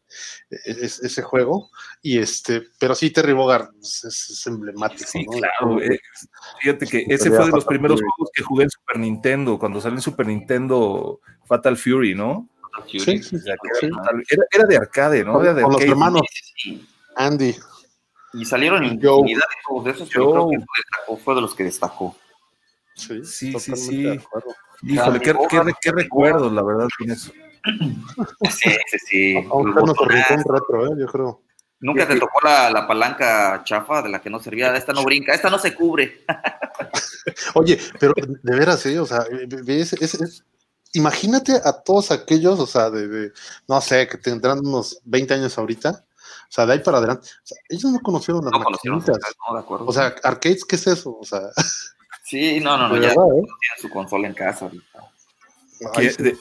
[0.50, 1.72] es- ese juego.
[2.04, 5.32] Y este, pero sí, Terry Bogard es, emblemático, sí, ¿no?
[5.32, 5.82] claro.
[5.82, 6.00] eh,
[6.62, 8.10] fíjate que ese fue de los primeros Fury.
[8.16, 12.48] juegos que jugué en Super Nintendo, cuando salió en Super Nintendo Fatal Fury, ¿no?
[12.92, 13.38] Sí, sí, sí.
[14.30, 15.34] era, era- de arcade, ¿no?
[15.34, 16.22] Con, los hermanos
[17.16, 17.56] Andy.
[18.34, 20.52] Y salieron infinidad de juegos de esos, pero creo Joe.
[20.58, 22.16] que fue, destacó, fue de los que destacó.
[22.96, 24.04] Sí, Sí, sí, totalmente sí.
[24.04, 24.56] de acuerdo.
[24.84, 27.32] Híjole, qué, qué, qué recuerdos, la verdad, con eso.
[28.52, 29.34] Sí, sí, sí.
[29.36, 30.28] Nuestro botones.
[30.28, 30.96] rincón retro, ¿eh?
[31.00, 31.42] yo creo.
[31.80, 34.74] Nunca te tocó la, la palanca chafa de la que no servía.
[34.76, 36.26] Esta no brinca, esta no se cubre.
[37.56, 39.00] Oye, pero de veras, ¿eh?
[39.00, 39.26] O sea,
[39.68, 40.44] es, es-
[40.94, 43.32] imagínate a todos aquellos, o sea, de, de,
[43.68, 46.06] no sé, que tendrán unos 20 años ahorita,
[46.54, 49.00] sea, de ahí para adelante, o sea, ellos no conocieron las No conocieron.
[49.00, 49.86] No, de acuerdo.
[49.88, 51.18] O sea, arcades, ¿qué es eso?
[51.20, 51.42] O sea,
[52.26, 52.96] sí, no, no, no.
[52.96, 53.42] de Ya verdad, ¿eh?
[53.42, 55.00] tienen su consola en casa ahorita.
[55.96, 56.38] Ahí, ¿Qué- de, de-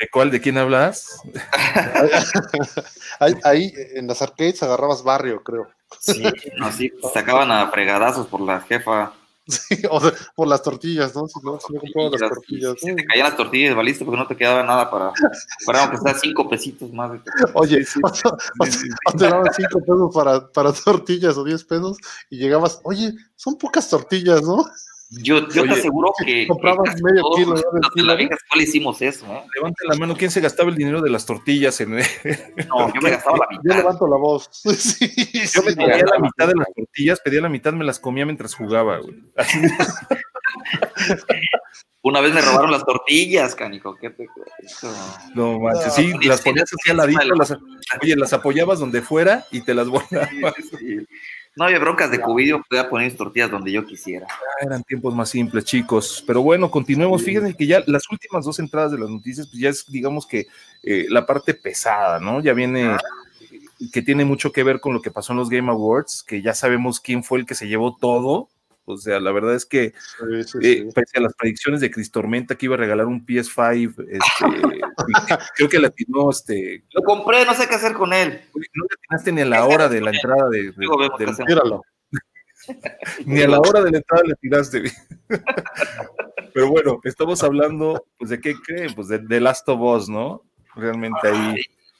[0.00, 0.30] de cuál?
[0.30, 1.20] ¿De quién hablas?
[3.20, 5.68] ahí, ahí, en las arcades agarrabas barrio, creo.
[6.00, 6.22] Sí,
[6.56, 9.12] no, sí, sacaban a fregadazos por la jefa.
[9.68, 11.26] Sí, o sea, por las tortillas, ¿no?
[11.28, 12.74] Si no, si no comprabas las tortillas.
[12.80, 15.12] Se te caían las tortillas, valiste porque no te quedaba nada para,
[15.66, 17.12] para aunque sea cinco pesitos más.
[17.12, 17.20] de-
[17.54, 21.44] Oye, Sí, o, sea, o sea, o te daban 5 pesos para, para tortillas o
[21.44, 21.98] 10 pesos
[22.30, 24.64] y llegabas, oye, son pocas tortillas, ¿no?
[25.10, 29.00] Yo, yo Oye, te aseguro que, comprabas medio todos kilo, de la vieja escuela hicimos
[29.02, 29.26] eso.
[29.26, 29.42] ¿eh?
[29.54, 31.80] Levanten la mano, ¿quién se gastaba el dinero de las tortillas?
[31.80, 31.92] En...
[32.68, 33.76] No, yo me gastaba la Yo mitad.
[33.76, 34.48] levanto la voz.
[34.64, 35.08] Sí,
[35.52, 38.24] Yo me sí, pedía la mitad de las tortillas, pedía la mitad, me las comía
[38.24, 39.14] mientras jugaba, güey.
[42.02, 43.96] Una vez me robaron las tortillas, canico.
[43.96, 44.26] ¿Qué te?
[45.34, 47.56] No manches, No, sí, las ponías sí, así al ladito, las,
[48.02, 50.54] oye, las apoyabas donde fuera y te las volabas.
[50.78, 51.06] Sí.
[51.56, 54.26] No había broncas de cubillo, podía poner mis tortillas donde yo quisiera.
[54.60, 56.22] Eran tiempos más simples, chicos.
[56.26, 57.22] Pero bueno, continuemos.
[57.22, 60.48] Fíjense que ya las últimas dos entradas de las noticias, pues ya es, digamos que,
[60.82, 62.40] eh, la parte pesada, ¿no?
[62.40, 62.96] Ya viene,
[63.92, 66.54] que tiene mucho que ver con lo que pasó en los Game Awards, que ya
[66.54, 68.48] sabemos quién fue el que se llevó todo.
[68.86, 70.88] O sea, la verdad es que Sí, sí, eh, sí.
[70.94, 74.80] pese a las predicciones de Chris Tormenta que iba a regalar un PS5, este,
[75.56, 78.42] creo que le atinó, este, Lo compré, no sé qué hacer con él.
[78.54, 80.72] no le atinaste ni a la hora de la entrada de, de-
[81.18, 81.34] del-.
[81.46, 81.82] Míralo.
[83.26, 84.82] ni a la hora de la entrada le tiraste.
[86.52, 88.94] Pero bueno, estamos hablando, pues, ¿de qué creen?
[88.94, 90.42] Pues de The Last of Us, ¿no?
[90.76, 91.56] Realmente ahí.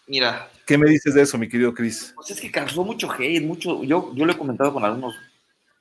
[0.07, 2.13] Mira, ¿Qué me dices de eso, mi querido Chris?
[2.15, 3.83] pues es que causó mucho hate, mucho.
[3.85, 5.15] Yo, yo lo he comentado con algunos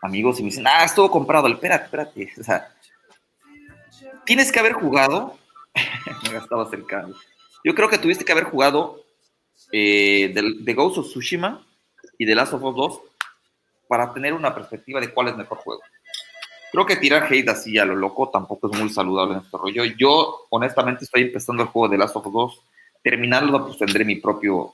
[0.04, 1.48] amigos y me dicen, ah, estuvo comprado.
[1.48, 2.34] Espérate, espérate.
[2.40, 2.72] O sea,
[4.26, 5.38] tienes que haber jugado.
[6.24, 7.16] me gastaba cercano.
[7.64, 9.04] Yo creo que tuviste que haber jugado
[9.72, 11.66] eh, de, de Ghost of Tsushima
[12.18, 13.02] y de Last of Us 2
[13.88, 15.82] para tener una perspectiva de cuál es mejor juego.
[16.72, 19.84] Creo que tirar hate así a lo loco tampoco es muy saludable en este rollo.
[19.86, 22.62] Yo, honestamente, estoy empezando el juego de Last of Us 2.
[23.04, 24.74] Terminarlo, pues tendré mi propio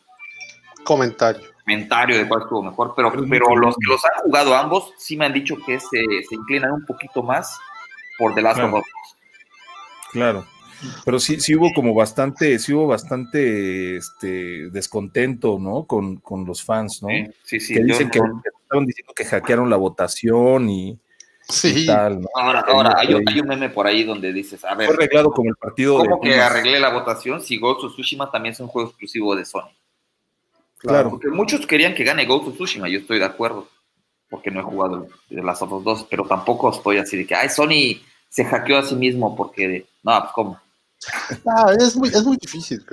[0.84, 1.42] Comentario.
[1.64, 5.26] comentario de cuál estuvo mejor, pero, Pero los que los han jugado ambos sí me
[5.26, 5.88] han dicho que se,
[6.28, 7.60] se inclinan un poquito más
[8.18, 8.78] por The Last Claro.
[8.78, 8.88] of Us.
[10.12, 10.46] Claro.
[11.06, 15.84] Pero sí, sí hubo como bastante, sí hubo bastante este, descontento, ¿no?
[15.86, 17.10] Con, con los fans, ¿no?
[17.10, 20.70] Sí, sí, sí, que yo dicen que, no- que estaban diciendo que hackearon la votación
[20.70, 20.98] y, y
[21.42, 21.86] Sí.
[21.86, 22.30] tal, ¿no?
[22.34, 25.32] Ahora, ahora hay, un- hay un meme por ahí donde dices, a Fue ver, arreglado
[25.32, 26.50] como el partido de ¿cómo que Pumas.
[26.52, 29.70] arreglé la votación si Ghost of Tsushima también es un juego exclusivo de Sony?
[30.80, 31.10] Claro.
[31.12, 33.68] Porque muchos querían que gane Ghost of Tsushima, yo estoy de acuerdo,
[34.30, 37.50] porque no he jugado de of Us 2, pero tampoco estoy así de que, ay,
[37.50, 40.60] Sony se hackeó a sí mismo porque, no, pues cómo.
[41.46, 42.84] Ah, es muy, es muy difícil,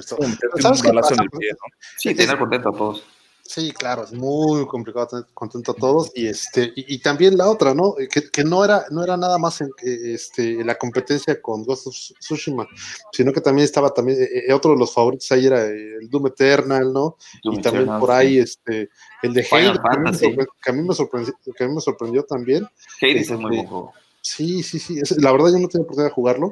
[1.53, 1.57] ¿no?
[1.99, 3.05] Sí, Es- tener contento a todos.
[3.48, 7.48] Sí, claro, es muy complicado tener contento a todos y este y, y también la
[7.48, 7.94] otra, ¿no?
[7.98, 11.87] Eh, Que, que no era no era nada más en, este la competencia con Ghost
[11.87, 12.66] of Tsushima,
[13.12, 16.26] sino que también estaba también eh, eh, otro de los favoritos ahí era el Doom
[16.26, 17.16] Eternal, ¿no?
[17.44, 18.90] y también por ahí este
[19.22, 20.24] el de Halo que a mí me Fantasy.
[20.26, 22.64] sorpre- que a mí me sorprendió, que a mí me sorprendió también.
[23.00, 23.92] Hades es muy Este, buen juego.
[24.20, 24.98] Sí, sí, sí.
[25.18, 26.50] la verdad yo no tengo oportunidad de jugarlo,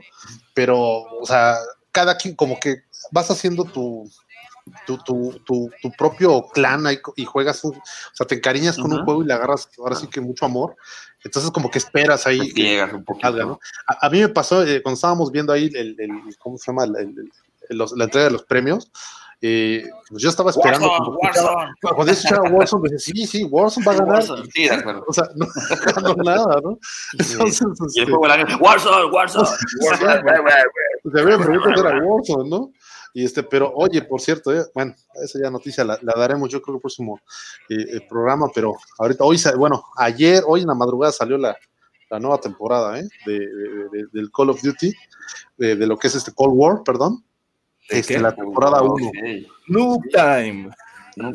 [0.54, 1.57] pero, o sea,
[1.90, 2.76] cada quien como que
[3.11, 4.09] vas haciendo tu,
[4.87, 6.85] tu, tu, tu, tu propio clan
[7.16, 7.83] y juegas, un- o
[8.14, 10.77] sea, te encariñas con un juego y le agarras ahora sí que mucho amor.
[11.22, 13.33] Entonces como que esperas ahí llegas un poquito.
[13.33, 13.61] ¿no?
[13.87, 16.85] A, a mí me pasó eh, cuando estábamos viendo ahí el, el- ¿cómo se llama?
[16.85, 17.31] El-
[17.70, 18.90] los- la entrega de los premios.
[19.40, 20.87] eh, pues yo estaba esperando.
[20.88, 21.72] Warzone, Warzone.
[21.94, 24.14] Cuando escuchaba Warzone, decía, sí, sí, Warzone va a ganar.
[24.14, 25.05] Warzone, sí, de acuerdo.
[25.07, 25.46] O sea, no
[25.96, 26.79] ganó nada, ¿no?
[27.18, 27.61] Entonces,
[27.94, 28.20] Y el este, juego
[28.61, 29.48] Warzone, Warzone.
[31.03, 32.72] Pues era Warzone, ¿no?
[33.16, 36.61] Y este, pero oye, por cierto, eh, bueno, esa ya noticia la, la daremos yo
[36.61, 37.20] creo que el próximo
[37.70, 41.57] eh, eh, programa, pero ahorita, hoy, bueno, ayer, hoy en la madrugada salió la,
[42.11, 43.09] la nueva temporada, ¿eh?
[43.24, 44.92] De, de- de- del Call of Duty,
[45.57, 47.24] de, de lo que es este Cold War, perdón.
[47.88, 48.92] ¿De Este, la temporada 1.
[49.09, 49.14] Ok,
[49.68, 50.70] Noob Time.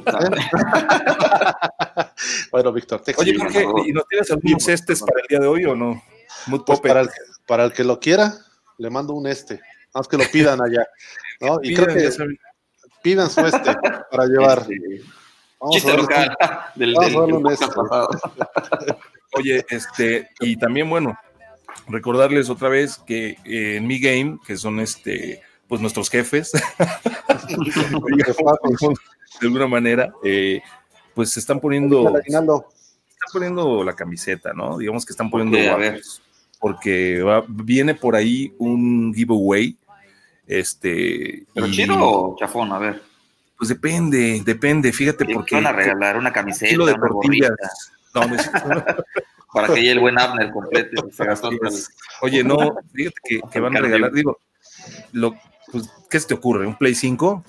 [2.51, 3.65] Bueno, Víctor, te Oye, Jorge.
[3.87, 6.01] ¿y nos tienes algunos estes para el día de hoy o no?
[6.47, 7.09] Mood Pues para el,
[7.47, 8.33] para el que lo quiera,
[8.77, 9.61] le mando un este.
[9.93, 10.85] Más que lo pidan allá.
[11.41, 11.59] ¿no?
[11.63, 12.39] Y Pidan, creo ya que saben.
[13.01, 13.75] pidan su este
[14.11, 14.59] para llevar.
[14.59, 15.01] Este,
[15.59, 16.37] Vamos Chiste a ver local
[16.75, 17.65] del, Vamos del, este.
[19.33, 21.17] Oye, este, y también, bueno,
[21.87, 26.51] recordarles otra vez que eh, en mi game, que son este, pues nuestros jefes,
[27.59, 28.03] digamos,
[29.39, 30.61] de alguna manera, eh,
[31.13, 32.47] pues se están poniendo, están
[33.33, 34.77] poniendo la camiseta, ¿no?
[34.77, 36.21] Digamos que están poniendo Ok, a guapos,
[36.59, 39.77] porque va- viene por ahí un giveaway,
[40.49, 42.73] este, ¿Pero y, chido o chafón?
[42.73, 43.01] A ver.
[43.57, 46.17] pues depende, depende, fíjate, ¿Qué porque van a regalar?
[46.17, 46.69] ¿Una camiseta?
[46.69, 47.51] kilo de una tortillas.
[48.15, 48.49] No, es-
[49.53, 51.07] Para que llegue el buen Abner completo.
[51.11, 51.49] Se gastó
[52.21, 54.37] Oye, no, fíjate que, que van a regalar, digo,
[55.11, 55.35] lo,
[55.71, 56.67] pues, ¿qué se te ocurre?
[56.67, 57.43] ¿Un Play 5?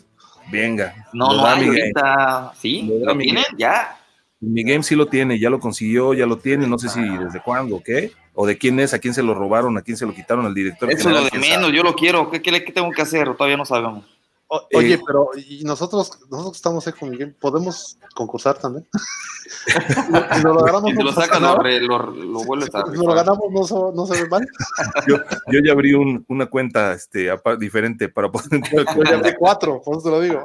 [0.51, 1.07] Venga.
[1.13, 2.53] No, no da hay ahorita.
[2.59, 2.83] ¿Sí?
[3.03, 3.45] Lo ¿Lo tienen?
[3.59, 4.00] ¿Ya?
[4.41, 7.43] Mi game sí lo tiene, ya lo consiguió, ya lo tiene, no sé si desde
[7.43, 8.13] cuándo, o ¿qué?
[8.35, 10.55] O de quién es, a quién se lo robaron, a quién se lo quitaron, al
[10.55, 10.91] director.
[10.91, 11.67] Eso es lo de menos.
[11.67, 11.77] sabe.
[11.77, 12.31] Yo lo quiero.
[12.31, 13.35] ¿Qué, qué, qué tengo que hacer?
[13.35, 14.05] Todavía no sabemos.
[14.53, 18.85] O- Oye, Eh, pero y nosotros, nosotros que estamos ahí con Miguel, ¿podemos concursar también?
[19.67, 21.63] si nos lo ganamos, Si no lo nada.
[21.81, 24.45] lo, lo, lo vuelves a Si nos lo ganamos, no, se- no se ve mal.
[25.07, 25.17] Yo,
[25.53, 27.31] yo ya abrí un- una cuenta este,
[27.61, 30.43] diferente para poder entrar al Yo ya abrí cuatro, por eso te lo digo.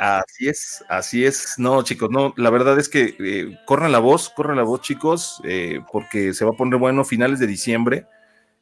[0.00, 1.54] Así es, así es.
[1.58, 5.40] No, chicos, no, la verdad es que eh, corran la voz, corran la voz, chicos,
[5.44, 8.06] eh, porque se va a poner bueno finales de diciembre.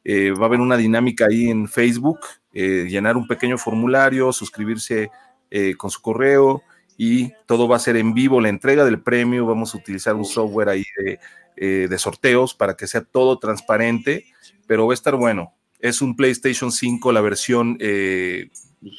[0.05, 2.19] Eh, va a haber una dinámica ahí en Facebook,
[2.53, 5.09] eh, llenar un pequeño formulario, suscribirse
[5.51, 6.63] eh, con su correo
[6.97, 9.45] y todo va a ser en vivo, la entrega del premio.
[9.45, 11.19] Vamos a utilizar un software ahí de,
[11.57, 14.25] eh, de sorteos para que sea todo transparente,
[14.67, 15.53] pero va a estar bueno.
[15.79, 18.49] Es un PlayStation 5, la versión eh,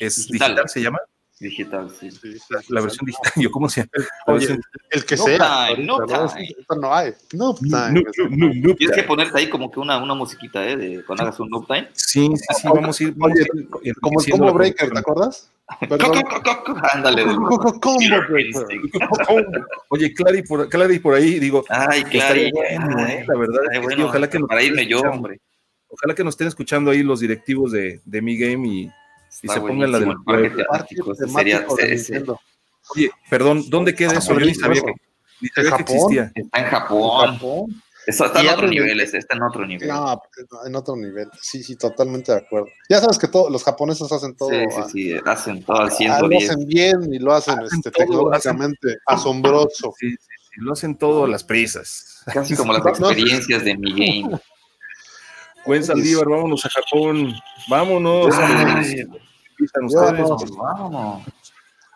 [0.00, 0.98] es digital, se llama.
[1.38, 2.10] Digital, sí.
[2.10, 2.86] Sí, sí, La, sí, la sí.
[2.86, 3.90] versión digital, yo cómo se llama.
[4.28, 4.58] Oye,
[4.90, 5.66] el que No sea.
[5.68, 6.06] time, no ¿no?
[6.06, 6.54] time.
[6.80, 7.12] No hay.
[7.34, 7.92] No time.
[7.92, 10.76] No, no, no, no, Tienes que ponerte ahí como que una, una musiquita, ¿eh?
[10.76, 11.88] De, cuando hagas un noob time.
[11.92, 13.12] Sí, sí, sí, vamos a ir.
[13.16, 13.46] Vamos Oye,
[13.82, 15.50] ir Como el combo breaker, ¿te acuerdas?
[16.94, 17.24] Ándale.
[19.90, 22.40] Oye, Clary por, Clary por ahí, digo, Ay, claro.
[22.52, 23.24] bueno, ¿eh?
[23.26, 23.60] la verdad.
[23.72, 25.40] Ay, es que ojalá que nos para irme yo, hombre.
[25.88, 28.90] Ojalá que nos estén escuchando ahí los directivos de, de Mi Game y,
[29.42, 31.14] Y se pongan la del el parque temático.
[31.14, 31.66] sería.
[32.94, 34.38] Oye, perdón, ¿dónde queda eso?
[34.38, 34.92] Yo ni sabía que,
[35.40, 35.96] ni sabía que Japón?
[35.96, 36.32] existía.
[36.34, 37.32] está en Japón.
[37.34, 37.82] Japón.
[38.06, 39.88] Eso está en Y otro abren- nivel, ese, está en otro nivel.
[39.88, 40.22] No,
[40.64, 41.26] en otro nivel.
[41.42, 42.68] Sí, sí, totalmente de acuerdo.
[42.88, 44.50] Ya sabes que todo, los japoneses hacen todo.
[44.50, 46.50] sí, a- sí, sí, hacen todo al a- lo 110.
[46.50, 49.92] hacen bien y lo hacen, Hacen este, todo, tecnológicamente asombroso.
[49.98, 52.22] Sí, sí, sí, lo hacen todo a las prisas.
[52.32, 53.90] Casi como las experiencias de mi
[54.22, 54.38] game.
[55.66, 57.34] Buen Saldívar, vámonos a Japón.
[57.68, 58.32] Vámonos.
[58.38, 59.04] Ay,
[59.60, 60.28] Ustedes.
[60.38, 61.22] pues vámonos.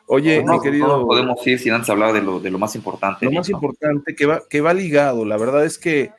[0.06, 0.88] Oye, No, mi querido.
[0.88, 3.26] no podemos ir sin antes hablar de lo, de lo más importante.
[3.26, 3.56] Lo más ¿no?
[3.56, 6.11] importante que va, que va ligado, la verdad es que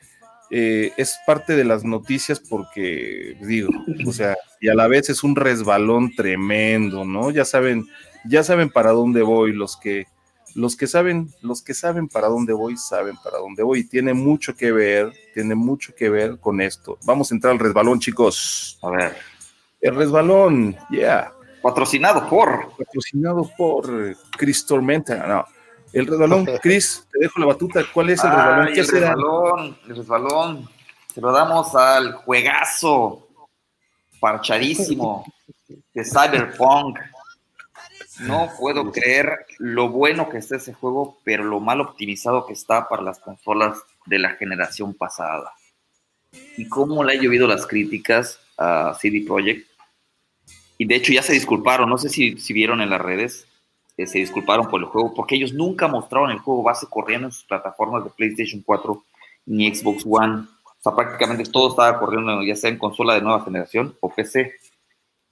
[0.50, 3.70] eh, es parte de las noticias porque, digo,
[4.06, 7.30] o sea, y a la vez es un resbalón tremendo, ¿no?
[7.30, 7.86] Ya saben,
[8.24, 10.06] ya saben para dónde voy, los que,
[10.54, 14.14] los que saben, los que saben para dónde voy, saben para dónde voy, y tiene
[14.14, 16.98] mucho que ver, tiene mucho que ver con esto.
[17.04, 18.78] Vamos a entrar al resbalón, chicos.
[18.82, 19.16] A ver,
[19.82, 22.72] El resbalón, yeah patrocinado por.
[22.76, 25.26] patrocinado por eh, Chris Tormenta.
[25.26, 25.44] No,
[25.92, 27.82] el resbalón, Chris, te dejo la batuta.
[27.94, 28.66] ¿Cuál es el resbalón?
[28.66, 29.08] Ay, ¿Qué el será?
[29.14, 30.68] resbalón, el resbalón.
[31.14, 33.28] Se lo damos al juegazo
[34.18, 35.24] parchadísimo
[35.68, 36.98] de Cyberpunk.
[38.20, 42.88] No puedo creer lo bueno que está ese juego, pero lo mal optimizado que está
[42.88, 45.52] para las consolas de la generación pasada.
[46.56, 49.71] Y cómo le ha llovido las críticas a CD Projekt.
[50.82, 53.46] Y de hecho ya se disculparon, no sé si, si vieron en las redes,
[53.96, 57.32] eh, se disculparon por el juego, porque ellos nunca mostraron el juego base corriendo en
[57.32, 59.00] sus plataformas de PlayStation 4
[59.46, 60.42] ni Xbox One.
[60.64, 64.54] O sea, prácticamente todo estaba corriendo ya sea en consola de nueva generación o PC.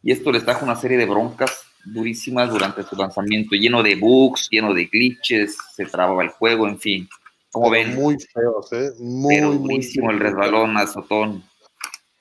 [0.05, 4.47] Y esto les trajo una serie de broncas durísimas durante su lanzamiento, lleno de bugs,
[4.53, 7.09] lleno de glitches, se trababa el juego, en fin.
[7.51, 8.93] Como ven, Muy feos, ¿eh?
[9.01, 10.31] Muy, pero muy durísimo el feos.
[10.31, 11.43] resbalón, azotón.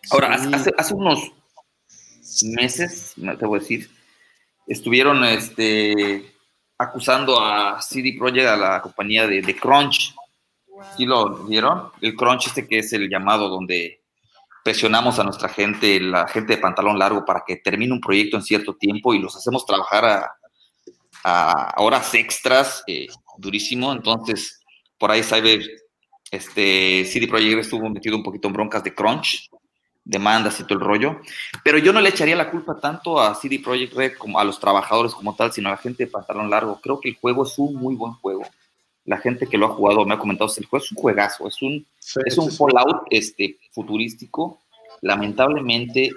[0.10, 0.50] Ahora, Sí.
[0.52, 1.32] hace, hace unos
[2.44, 3.90] meses, me atrevo a decir,
[4.68, 6.34] estuvieron este,
[6.78, 10.16] acusando a CD Projekt, a la compañía de, de Crunch.
[10.96, 11.92] ¿Sí lo vieron?
[12.02, 14.02] El Crunch este que es el llamado donde
[14.64, 18.44] presionamos a nuestra gente, la gente de pantalón largo, para que termine un proyecto en
[18.44, 20.40] cierto tiempo y los hacemos trabajar a,
[21.24, 23.92] a horas extras, eh, durísimo.
[23.92, 24.60] Entonces,
[24.98, 25.62] por ahí Cyber,
[26.32, 29.50] este, CD Projekt estuvo metido un poquito en broncas de crunch,
[30.10, 31.22] demandas y todo el rollo.
[31.64, 34.60] Pero yo no le echaría la culpa tanto a CD Projekt Red como a los
[34.60, 36.80] trabajadores como tal, sino a la gente de pantalón largo.
[36.82, 38.42] Creo que el juego es un muy buen juego.
[39.06, 41.62] La gente que lo ha jugado me ha comentado, el juego es un juegazo, es
[41.62, 42.58] un, Sí, es un sí.
[42.58, 44.60] Fallout este, futurístico.
[45.02, 46.12] Lamentablemente,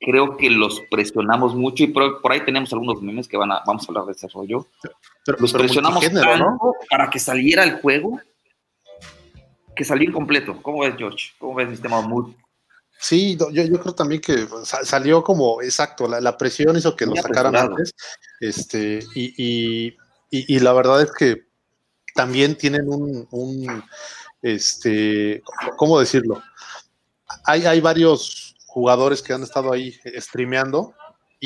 [0.00, 3.62] creo que los presionamos mucho y por, por ahí tenemos algunos memes que van a,
[3.66, 4.66] vamos a hablar de ese rollo.
[5.24, 6.58] Pero, Los pero presionamos tanto ¿no?
[6.88, 8.20] para que saliera el juego
[9.76, 10.62] que salió incompleto.
[10.62, 11.32] ¿Cómo ves, George?
[11.38, 12.32] ¿Cómo ves mi tema mood?
[12.98, 17.04] Sí, yo, yo creo también que sa- salió como, exacto, la, la presión hizo que
[17.06, 17.94] lo sacaran antes.
[18.40, 19.86] Este, y, y,
[20.30, 21.46] y- y la verdad es que
[22.14, 23.84] también tienen un, un,
[24.42, 25.42] este,
[25.76, 26.42] ¿cómo decirlo?
[27.44, 30.94] Hay, hay varios jugadores que han estado ahí streameando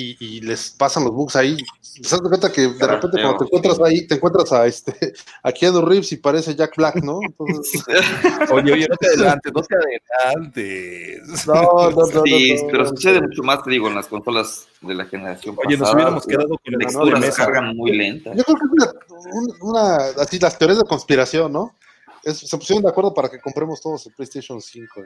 [0.01, 1.57] y, y les pasan los bugs ahí.
[1.57, 4.93] ¿Te das cuenta que de repente cuando te encuentras ahí, te encuentras a este,
[5.43, 7.19] a Keanu Reeves y parece Jack Black, ¿no?
[7.23, 7.83] Entonces,
[8.53, 11.47] Oye, oye, no te adelantes, no te adelantes.
[11.47, 12.89] no, no, no, no, sí, no, pero no.
[12.91, 16.49] sucede mucho más, te digo, en las consolas de la generación Oye, nos hubiéramos quedado
[16.49, 17.45] con de texturas mesa.
[17.45, 18.37] cargan muy lentas.
[18.37, 21.75] Yo creo que es una, un- una- así las teorías de conspiración, ¿no?
[22.25, 25.03] Es- se pusieron de acuerdo para que compremos todos el PlayStation 5.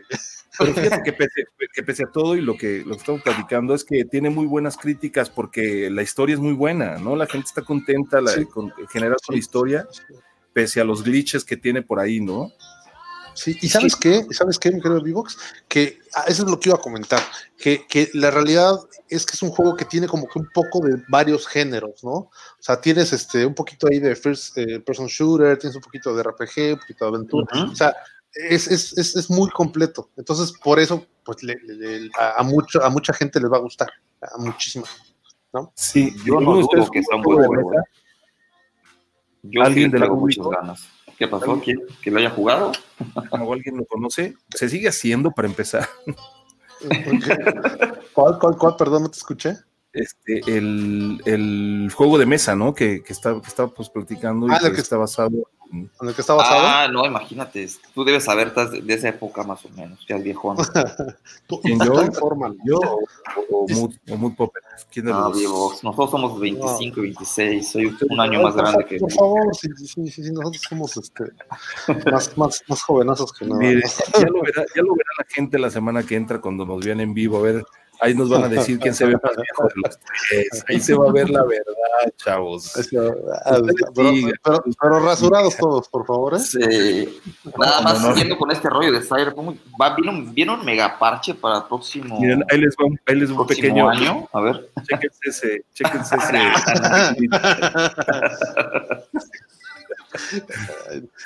[0.58, 3.74] Pero fíjate que pese, que pese a todo y lo que, lo que estamos platicando
[3.74, 7.16] es que tiene muy buenas críticas porque la historia es muy buena, ¿no?
[7.16, 8.44] La gente está contenta la, Sí.
[8.46, 9.86] con, en general con la historia,
[10.52, 12.50] pese a los glitches que tiene por ahí, ¿no?
[13.34, 14.26] Sí, y ¿sabes qué?
[14.30, 15.38] ¿Sabes qué, mi querido Vivox?
[15.68, 17.20] Que ah, eso es lo que iba a comentar,
[17.56, 18.74] que, que la realidad
[19.08, 22.12] es que es un juego que tiene como que un poco de varios géneros, ¿no?
[22.12, 22.30] O
[22.60, 26.22] sea, tienes este un poquito ahí de first eh, person shooter, tienes un poquito de
[26.22, 27.94] RPG, un poquito de aventura, o sea,
[28.34, 30.10] es, es, es, es muy completo.
[30.16, 33.56] Entonces, por eso, pues le- le- le- a, a mucho, a mucha gente les va
[33.58, 33.88] a gustar,
[34.22, 34.86] a muchísima.
[35.74, 37.72] Sí, Yo no dudo que sea un buen juego.
[39.42, 40.88] Yo ¿Alguien sí de la tengo muchas ganas.
[41.22, 41.60] ¿Qué pasó?
[41.64, 41.80] ¿Quién?
[42.02, 42.72] ¿Que lo haya jugado?
[43.30, 45.88] o alguien lo conoce, se sigue haciendo para empezar.
[48.12, 48.74] ¿Cuál, cuál, cuál?
[48.76, 49.56] Perdón, no te escuché.
[49.92, 52.74] este, el, el juego de mesa, ¿no?
[52.74, 55.30] Que, que está, que estaba pues platicando y Ah, lo que, que- está basado
[55.72, 56.60] en- ¿En el que está basado?
[56.64, 57.66] Ah, no, imagínate.
[57.94, 60.56] Tú debes saber estás de esa época más o menos, ya es viejón.
[61.46, 61.92] Tú- ¿Quién, tú yo?
[62.04, 62.54] infórmalo.
[62.64, 63.00] yo o,
[63.50, 63.92] o, Mood.
[64.92, 65.82] ¿Quién de Ah, los.
[65.82, 67.70] Nosotros somos 25 y 26.
[67.70, 71.24] Soy un año más grande que Por favor, sí, sí, sí, sí, nosotros somos este,
[72.10, 73.58] más, más, más jovenazos que nada.
[73.60, 74.20] Mire, ¿no?
[74.20, 77.00] ya lo, verá, ya lo verá la gente la semana que entra cuando nos vean
[77.00, 77.38] en vivo.
[77.38, 77.64] A ver,
[78.02, 79.98] ahí nos van a decir quién se ve más viejo de los
[80.28, 80.64] tres.
[80.68, 82.72] Ahí se va a ver la verdad, chavos.
[83.44, 83.58] Ah,
[83.94, 84.32] pero, digan.
[84.44, 86.38] pero- pero rasurados todos, por favor, ¿eh?
[86.40, 87.20] Sí.
[87.58, 88.14] Nada más no, no.
[88.14, 91.64] siguiendo con este rollo de Cyberpunk, va, viene, un, viene un mega parche para el
[91.64, 93.88] próximo, Miren, ahí les va, un- ahí les va un próximo pequeño.
[93.88, 94.28] año.
[94.32, 94.68] A ver.
[94.88, 95.64] Chéquense ese.
[95.74, 96.38] Chéquense ese.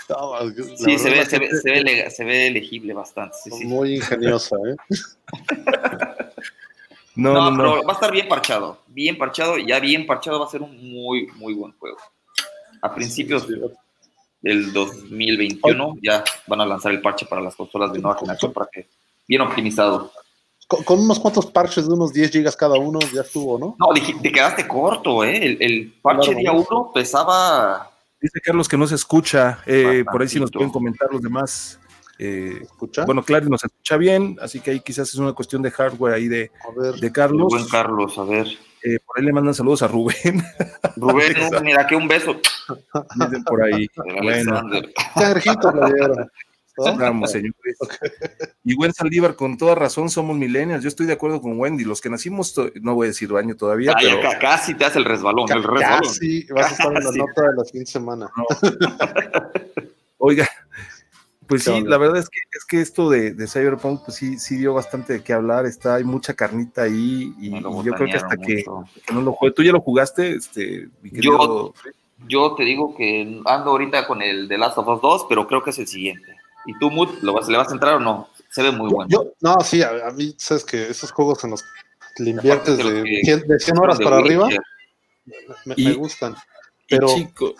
[0.09, 0.39] No,
[0.77, 3.35] Sí, se ve, se, ve, se, ve, se ve legible bastante.
[3.43, 3.65] Sí, sí.
[3.67, 4.77] Muy ingeniosa, ¿eh?
[7.17, 7.57] No, No, no, no.
[7.57, 8.79] pero va a estar bien parchado.
[8.87, 11.97] Bien parchado, ya bien parchado va a ser un muy, muy buen juego.
[12.83, 13.47] A principios
[14.43, 18.69] del 2021 ya van a lanzar el parche para las consolas de nueva generación para
[18.73, 18.89] que
[19.27, 20.13] bien optimizado.
[20.69, 23.77] Con, con unos cuantos parches de unos 10 gigas cada uno ya estuvo, ¿no?
[23.79, 23.89] No,
[24.21, 25.37] te quedaste corto, ¿eh?
[25.37, 26.67] El, el parche Claro, día ¿no?
[26.71, 27.91] 1 pesaba
[28.21, 29.61] Dice Carlos que no se escucha.
[29.67, 31.79] eh, por ahí sí nos pueden comentar los demás.
[32.19, 33.05] Eh, ¿Escucha?
[33.05, 36.29] bueno, Clary nos escucha bien, así que ahí quizás es una cuestión de hardware ahí
[36.29, 36.95] de, a ver.
[36.95, 37.49] de Carlos.
[37.51, 38.17] buen Carlos.
[38.19, 38.47] A ver.
[38.83, 40.43] Eh, por ahí le mandan saludos a Rubén.
[40.97, 42.37] Rubén, mira que un beso.
[43.17, 43.89] Dicen por ahí.
[46.77, 47.55] Bueno, señores.
[48.65, 50.83] Y Gwen Saldívar, con toda razón, somos millennials.
[50.83, 51.85] Yo estoy de acuerdo con Wendy.
[51.85, 55.05] Los que nacimos, no voy a decir baño todavía, pero ca- casi te hace el
[55.07, 55.51] resbalón.
[55.51, 56.01] El resbalón.
[56.03, 57.19] Casi vas a estar en la Casi.
[57.19, 58.31] nota de la fin de semana.
[60.19, 60.49] Oiga,
[61.47, 61.91] pues ¿Qué sí, onda?
[61.91, 65.15] la verdad es que, es que esto de, de Cyberpunk, pues sí, sí dio bastante
[65.15, 68.65] de qué hablar, está, hay mucha carnita ahí y, y yo creo que hasta que,
[69.13, 69.55] no lo juegue.
[69.55, 71.73] ¿Tú ya lo jugaste, este, mi querido?
[72.29, 75.63] Yo te digo que ando ahorita con el de Last of Us 2, pero creo
[75.63, 76.37] que es el siguiente.
[76.65, 78.29] ¿Y tú, Mood, ¿lo vas, le vas a entrar o no?
[78.51, 79.09] Se ve muy bueno.
[79.11, 82.79] Yo, no, sí, a, a mí, sabes que esos juegos en los que le inviertes
[82.79, 84.49] de que- 100 de 100 horas De para arriba,
[85.65, 86.35] me, Y- me gustan.
[86.89, 87.55] Y Pero chico,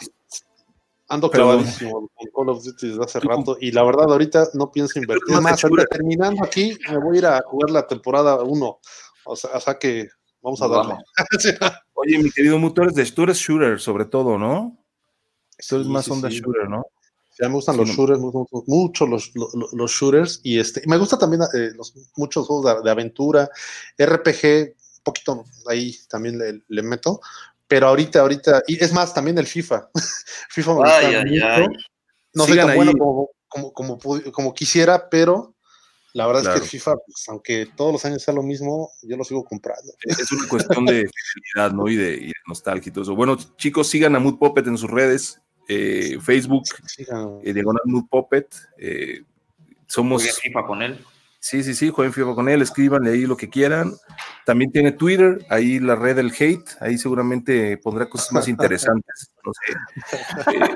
[1.09, 4.99] ando clavadísimo con Call of Duty desde hace rato y la verdad ahorita no pienso
[4.99, 5.29] invertir.
[5.29, 8.81] más Es más, ahorita terminando aquí, me voy a ir a jugar la temporada 1.
[9.25, 10.09] O sea, o sea que
[10.43, 10.95] vamos a darle.
[10.95, 11.05] Vamos.
[11.95, 14.77] oye, mi querido Mu, tú eres, de, tú eres shooter sobre todo, ¿no?
[15.69, 16.41] Tú eres Sí, más sí, onda sí.
[16.41, 16.85] shooter, ¿no?
[17.39, 20.83] Ya me gustan Sí, los shooters, me gustan mucho los, los, los shooters y este,
[20.87, 23.51] me gusta también eh, los, muchos juegos de, de aventura,
[23.99, 27.21] RPG, un poquito ahí también le, le meto,
[27.69, 29.91] pero ahorita, ahorita, y es más, también el FIFA.
[30.51, 31.47] FIFA me gusta Ay, ay, mucho.
[31.47, 31.67] ay.
[32.35, 32.93] No soy Sigan tan bueno
[33.49, 33.99] como, como,
[34.33, 35.55] como, quisiera, pero
[36.13, 39.17] la verdad es que el FIFA, pues, aunque todos los años sea lo mismo, yo
[39.17, 39.93] lo sigo comprando.
[40.03, 41.89] Es una cuestión de fidelidad, ¿no?
[41.89, 43.15] Y de, y de nostalgia y todo eso.
[43.15, 46.65] Bueno, chicos, sigan a Mood Puppet en sus redes, eh, Facebook,
[47.43, 48.55] eh, Diagonal Mood Puppet.
[48.79, 49.23] eh,
[49.87, 50.99] somos FIFA con él.
[51.41, 53.93] Sí, sí, sí, jueguen FIFA con él, escríbanle ahí lo que quieran.
[54.45, 59.31] También tiene Twitter, ahí la red del hate, ahí seguramente pondrá cosas más interesantes.
[59.47, 60.57] No sé.
[60.57, 60.75] Eh,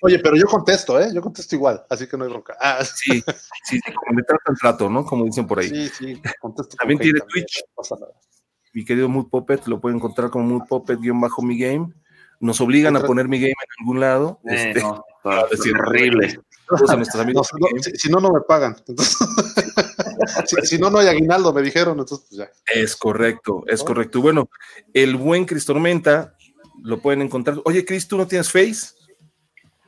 [0.00, 1.10] Oye, pero yo contesto, ¿eh?
[1.14, 2.56] Yo contesto igual, así que no hay bronca.
[2.58, 3.22] Ah, sí,
[3.62, 5.04] sí, sí, como tratan trato, ¿no?
[5.04, 5.68] Como dicen por ahí.
[5.68, 6.76] sí, sí, contesto.
[6.78, 7.62] También con tiene Twitch.
[7.76, 8.06] no.
[8.72, 11.92] Mi querido Mood Puppet, lo pueden encontrar como Mood Puppet-mi game.
[12.40, 14.40] Nos obligan a poner mi game en algún lado.
[14.48, 15.04] Eh, Este, no,
[15.50, 16.28] decir, terrible.
[16.68, 17.48] saludos a nuestros No, amigos.
[17.48, 18.76] si, no, si- si no, no me pagan.
[18.86, 19.16] Entonces,
[20.46, 21.98] si, si no, no hay aguinaldo, me dijeron.
[21.98, 22.50] Entonces, pues ya.
[22.80, 24.20] Es correcto, es correcto.
[24.20, 24.48] Bueno,
[24.92, 26.34] el buen Cris Tormenta
[26.82, 27.60] lo pueden encontrar.
[27.64, 28.94] Oye, Cris, ¿tú no tienes Face?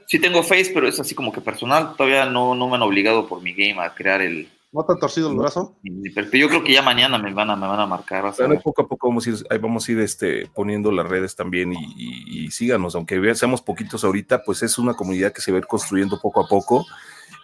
[0.06, 1.94] Sí tengo Face, pero es así como que personal.
[1.96, 4.48] Todavía no, no me han obligado por mi game a crear el...
[4.72, 5.78] ¿No te han torcido el brazo?
[6.14, 6.40] perfil.
[6.42, 8.24] Yo creo que ya mañana me van a, me van a marcar.
[8.24, 11.06] vas a Bueno, poco a poco vamos a ir, vamos a ir este, poniendo las
[11.08, 15.40] redes también y, y- y síganos, aunque seamos poquitos ahorita, pues es una comunidad que
[15.40, 16.84] se va a ir construyendo poco a poco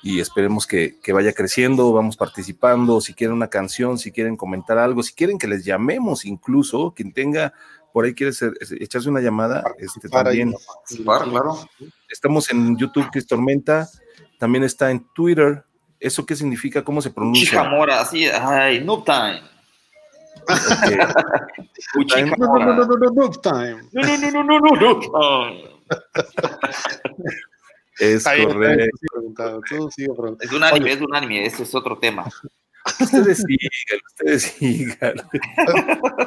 [0.03, 4.77] y esperemos que, que vaya creciendo, vamos participando, si quieren una canción, si quieren comentar
[4.79, 7.55] algo, si quieren que les llamemos incluso, quien tenga
[7.93, 10.55] por ahí quiere ser- echarse una llamada, este, ahí, también.
[11.05, 11.57] Claro.
[12.09, 13.89] Estamos en YouTube, Cris Tormenta,
[14.39, 15.64] también está en Twitter.
[16.03, 16.82] ¿Eso qué significa?
[16.82, 17.48] ¿Cómo se pronuncia?
[17.48, 19.40] Chicamora, así, ay, noob time.
[20.42, 20.88] Ok.
[21.96, 22.66] Uchikamora.
[22.66, 23.82] No, no, no, no, no, no, no, time.
[23.92, 25.72] No, no, no, no, no, no, no, no.
[27.98, 29.61] Es Ahí, correcto.
[29.68, 29.88] tú.
[30.40, 32.26] Es de un anime, es de un anime, ese es otro tema.
[32.98, 35.14] Ustedes sigan, ustedes sigan.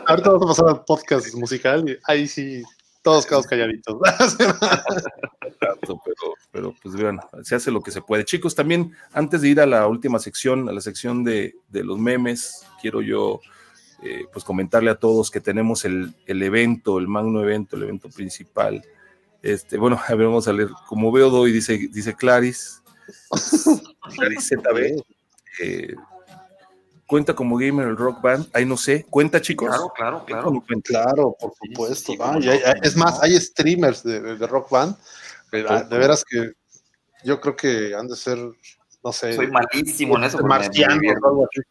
[0.07, 2.63] Ahorita vamos a pasar al podcast musical ahí sí,
[3.05, 3.99] todos quedamos calladitos.
[5.59, 8.25] tanto, pero, pero pues vean, se hace lo que se puede.
[8.25, 11.99] Chicos, también antes de ir a la última sección, a la sección de, de los
[11.99, 13.41] memes, quiero yo
[14.01, 18.09] eh, pues comentarle a todos que tenemos el, el evento, el magno evento, el evento
[18.09, 18.83] principal.
[19.43, 20.69] Este, bueno, a ver, vamos a leer.
[20.87, 22.81] Como veo, doy, dice, dice Claris.
[24.15, 25.03] Claris ZB.
[25.61, 25.93] eh,
[27.07, 28.47] cuenta como gamer el rock band.
[28.53, 29.05] Ahí no sé.
[29.09, 29.67] ¿Cuenta, chicos?
[29.67, 30.63] Claro, claro, claro.
[30.83, 32.11] Claro, por supuesto.
[32.13, 32.25] sí, ¿no?
[32.25, 34.95] cómo Y hay- no, hay- cómo es más, hay streamers de, rock band.
[35.69, 36.51] ah, de veras que
[37.23, 38.37] yo creo que han de ser,
[39.03, 40.37] no sé, Soy malísimo en eso.
[40.39, 41.61] porque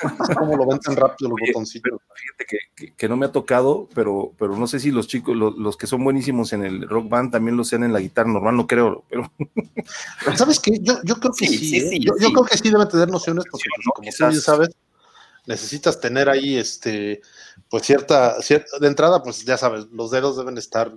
[0.38, 2.00] ¿Cómo lo ven tan rápido los Oye, botoncitos?
[2.14, 5.36] Fíjate que, que- que no me ha tocado, pero, pero no sé si los chicos,
[5.36, 8.30] lo- los, que son buenísimos en el rock band también lo sean en la guitarra
[8.32, 9.30] normal, no creo, pero
[10.36, 10.78] ¿Sabes qué?
[10.80, 11.64] Yo, yo creo que Sí, sí.
[11.70, 11.88] sí, ¿eh?
[11.90, 13.92] sí, yo, creo que sí deben tener nociones porque, pues, ¿no?
[13.92, 14.70] como tú bien sabes,
[15.50, 17.20] necesitas tener ahí, este,
[17.68, 20.92] pues cierta, cierta, de entrada, pues ya sabes, los dedos deben estar,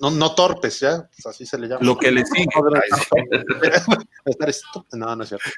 [0.00, 1.08] no, no torpes, ¿ya?
[1.10, 1.84] Pues, así se le llama.
[1.84, 2.46] lo que le sigue.
[4.26, 4.54] Estar
[4.92, 5.50] No, no es cierto.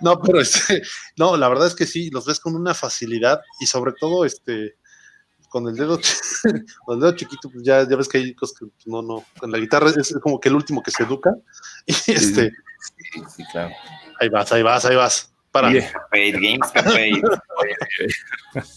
[0.00, 0.82] No, pero este,
[1.16, 4.76] no, la verdad es que sí, los ves con una facilidad y sobre todo, este,
[5.48, 5.98] con el dedo,
[6.84, 9.24] con el dedo chiquito, pues ya, ya ves que hay cosas que pues, no, no,
[9.38, 11.34] con la guitarra es como que el último que se educa
[11.86, 12.52] y este,
[13.12, 13.74] Sí, sí, claro.
[14.20, 15.32] ahí vas, ahí vas, ahí vas.
[15.50, 15.72] Para.
[15.92, 16.70] Capade, Games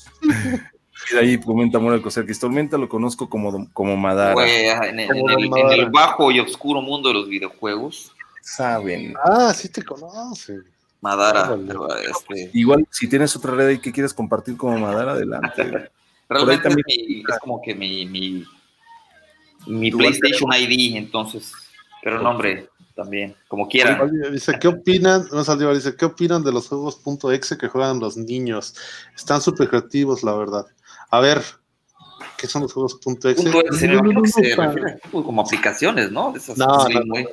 [1.12, 4.36] y de ahí comenta Moral Coser que Tormenta lo conozco como, como Madara.
[4.48, 5.74] En, en- Como en el, Madara.
[5.76, 8.12] en el bajo y oscuro mundo de los videojuegos,
[8.42, 9.14] Saben.
[9.24, 10.58] Ah, sí te conoce.
[11.00, 11.56] Madara.
[12.10, 15.90] Este, Igual, si tienes otra red ahí que quieres compartir como Madara, adelante.
[16.30, 18.44] realmente también- es, mi- es como que mi, mi,
[19.68, 21.54] mi PlayStation ID, entonces,
[22.02, 24.02] pero no, hombre, también, como quiera.
[24.02, 25.28] Oye, Dice, ¿qué opinan?
[25.32, 28.76] No salió, dice, ¿qué opinan de los juegos .exe que juegan los niños?
[29.16, 30.66] Están súper creativos, la verdad.
[31.10, 31.42] A ver,
[32.38, 33.04] ¿qué son los juegos .exe?
[33.04, 36.12] Punto exe, me No, no, imagino no, que se no, refiere a tipo como aplicaciones,
[36.12, 36.36] ¿no?
[36.36, 37.28] Esas No, sí, no, muy-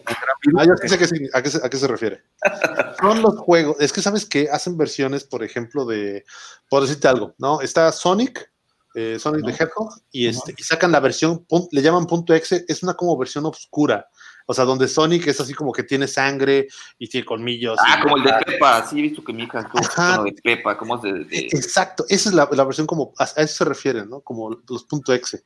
[0.59, 2.23] Ah, yo sí sé qué signi- a, qué se, a qué se refiere.
[3.01, 6.25] Son los juegos, es que sabes que hacen versiones, por ejemplo, de,
[6.69, 7.61] por decirte algo, ¿no?
[7.61, 8.51] Está Sonic,
[8.95, 12.83] eh, Sonic the Hedgehog, y, este, y sacan la versión, le llaman punto .exe, es
[12.83, 14.09] una como versión oscura,
[14.51, 16.67] o sea, donde Sonic es así como que tiene sangre
[16.99, 17.79] y tiene colmillos.
[17.81, 19.71] Ah, y- como el de Pepa, sí, he visto que mi hija
[20.17, 23.27] lo de Pepa, como es de, de- Exacto, esa es la, la versión como, a,
[23.27, 24.23] eso se refieren, ¿no?
[24.23, 25.45] Como los punto .exe.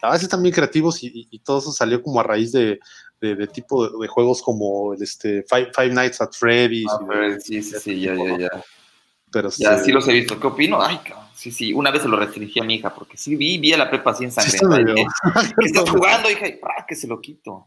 [0.00, 2.80] A veces están bien creativos y, y- y todo eso salió como a raíz de,
[3.20, 6.88] de- de tipo de, juegos como el este, Five, Five Nights at Freddy's.
[6.90, 8.64] Ah, pero sí, sí, sí, ya, ya, ya.
[9.30, 10.40] pero Ya, sí, sí los he visto.
[10.40, 10.80] ¿Qué opino?
[10.80, 11.26] Ay, cabrón.
[11.34, 13.76] Sí, sí, una vez se lo restringí a mi hija porque sí vi, vi a
[13.76, 15.06] la Pepa así sí está y dije,
[15.60, 16.48] ¿Qué estás jugando, hija?
[16.48, 17.66] Y que se lo quito.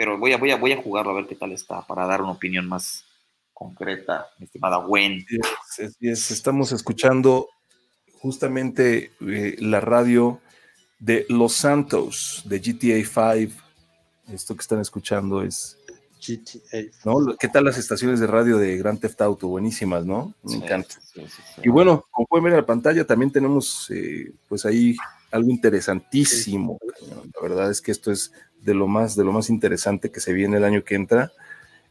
[0.00, 2.22] Pero voy a, voy, a, voy a jugarlo a ver qué tal está para dar
[2.22, 3.04] una opinión más
[3.52, 5.26] concreta, mi estimada Gwen.
[5.26, 5.36] Así
[5.82, 6.30] es, así es.
[6.30, 7.50] Estamos escuchando
[8.18, 10.40] justamente eh, la radio
[11.00, 13.06] de Los Santos, de GTA
[13.46, 13.62] 5.
[14.32, 15.76] Esto que están escuchando es,
[16.18, 16.78] GTA.
[17.04, 17.36] ¿no?
[17.38, 19.48] ¿Qué tal las estaciones de radio de Grand Theft Auto?
[19.48, 20.32] Buenísimas, ¿no?
[20.44, 20.94] Me Sí, encanta.
[21.02, 21.60] sí, sí, sí.
[21.62, 24.96] Y bueno, como pueden ver en la pantalla, también tenemos eh, pues ahí
[25.30, 26.78] algo interesantísimo.
[27.34, 28.32] La verdad es que esto es
[28.62, 31.32] de lo más, de lo más interesante que se viene el año que entra.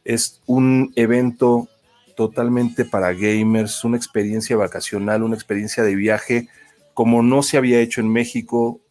[0.03, 1.67] Es un evento
[2.15, 6.49] totalmente para gamers, una experiencia vacacional, una experiencia de viaje
[6.93, 8.81] como no se había hecho en México,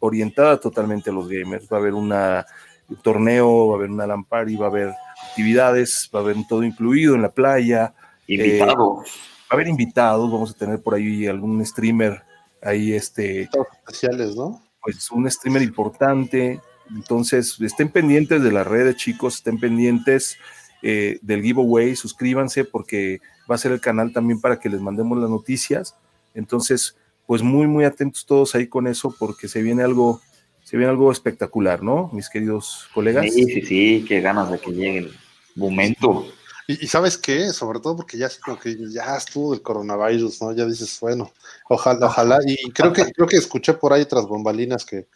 [0.00, 1.68] orientada totalmente a los gamers.
[1.72, 2.44] Va a haber una,
[2.88, 4.92] un torneo, va a haber una lampari, va a haber
[5.28, 7.94] actividades, va a haber todo incluido en la playa,
[8.26, 8.96] Invitado.
[8.96, 9.04] va
[9.50, 12.22] a haber invitados, vamos a tener por ahí algún streamer,
[12.60, 14.60] ahí este, especiales, ¿no?
[14.82, 16.60] pues un streamer importante.
[16.90, 20.36] Entonces, estén pendientes de las redes, chicos, estén pendientes
[20.82, 23.20] eh, del giveaway, suscríbanse porque
[23.50, 25.96] va a ser el canal también para que les mandemos las noticias.
[26.34, 30.20] Entonces, pues muy, muy atentos todos ahí con eso porque se viene algo,
[30.64, 32.10] se viene algo espectacular, ¿no?
[32.12, 33.26] Mis queridos colegas.
[33.32, 35.12] Sí, sí, sí, qué ganas de que llegue el
[35.54, 36.26] momento.
[36.66, 40.52] Y, y sabes qué, sobre todo porque ya como que ya estuvo el coronavirus, ¿no?
[40.52, 41.32] Ya dices, bueno,
[41.68, 42.38] ojalá, ojalá.
[42.44, 45.06] Y creo que, creo que escuché por ahí otras bombalinas que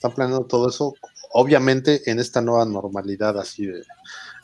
[0.00, 0.94] están planeando todo eso,
[1.32, 3.82] obviamente en esta nueva normalidad así de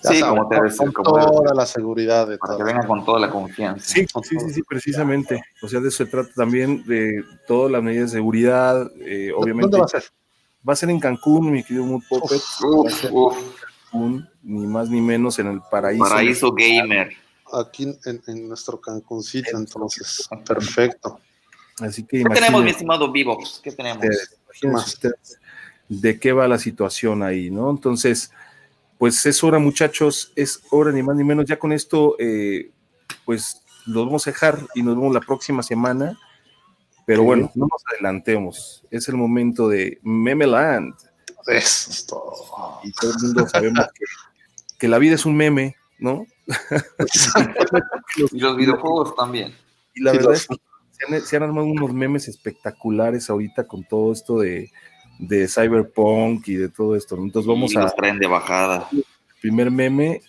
[0.02, 2.58] ya Sí, sabes, como ser, con como debe toda la seguridad de Para todo.
[2.66, 3.82] que venga con toda la confianza.
[3.86, 5.42] Sí, sí, sí, sí, precisamente.
[5.62, 8.90] O sea, de eso se trata también, de todas las medidas de seguridad.
[9.00, 10.04] eh, obviamente, ¿Dónde va a ser?
[10.68, 12.42] va a ser en Cancún, mi querido Mood Puppet.
[12.62, 13.36] Uf, uf,
[13.90, 16.04] Cancún, ni más ni menos en el paraíso.
[16.04, 17.08] paraíso gamer.
[17.54, 20.28] Aquí en, en nuestro Cancuncito, entonces.
[20.46, 21.18] Perfecto.
[21.80, 23.60] Así que ¿Qué tenemos, mi estimado Vivox?
[23.64, 24.04] ¿Qué tenemos?
[24.86, 25.38] ustedes
[25.88, 27.70] de qué va la situación ahí, ¿no?
[27.70, 28.30] Entonces,
[28.98, 31.44] pues es hora, muchachos, es hora ni más ni menos.
[31.46, 32.70] Ya con esto, eh,
[33.24, 36.18] pues lo vamos a dejar y nos vemos la próxima semana.
[37.06, 38.82] Pero bueno, no nos adelantemos.
[38.90, 40.94] Es el momento de Memeland.
[41.46, 42.80] Eso es todo.
[42.82, 44.04] y todo el mundo sabemos que,
[44.78, 46.26] que la vida es un meme, ¿no?
[48.32, 49.54] Y los videojuegos también.
[49.94, 50.56] Y la Sí, verdad los- es que
[50.90, 54.70] se han, se han armado unos memes espectaculares ahorita con todo esto de,
[55.18, 57.16] de Cyberpunk y de todo esto.
[57.16, 58.88] Entonces vamos Y a los traen de bajada.
[59.40, 60.20] primer meme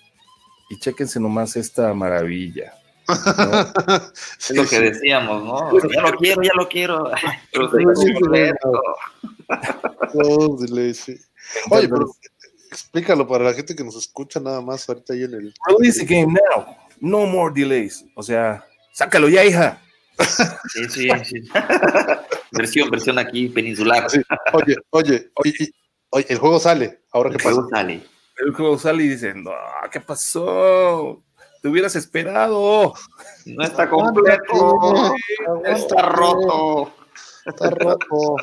[0.70, 2.74] y chéquense nomás esta maravilla.
[3.08, 3.08] ¿no?
[4.40, 5.72] Es lo que decíamos, ¿no?
[5.90, 7.12] Ya lo quiero, ya lo quiero.
[7.52, 7.70] Pero.
[11.70, 12.06] Oye, pero
[12.70, 15.54] explícalo para la gente que nos escucha nada más ahorita ahí en el.
[15.68, 16.66] Release the game now.
[17.00, 18.06] No more delays.
[18.16, 19.82] O sea, sácalo ya, hija.
[20.74, 21.42] Sí, sí, sí.
[22.52, 24.10] Versión, versión aquí peninsular.
[24.10, 24.22] Sí.
[24.54, 25.32] Oye, oye,
[26.10, 27.02] oye, el juego sale.
[27.12, 27.56] Ahora El qué pasa.
[27.56, 28.04] juego sale.
[28.38, 29.52] El juego sale y dicen, no,
[29.92, 31.24] ¿qué pasó?
[31.62, 32.94] Te hubieras esperado.
[33.46, 35.14] No está completo.
[35.66, 36.94] Está roto.
[37.46, 38.36] Está roto.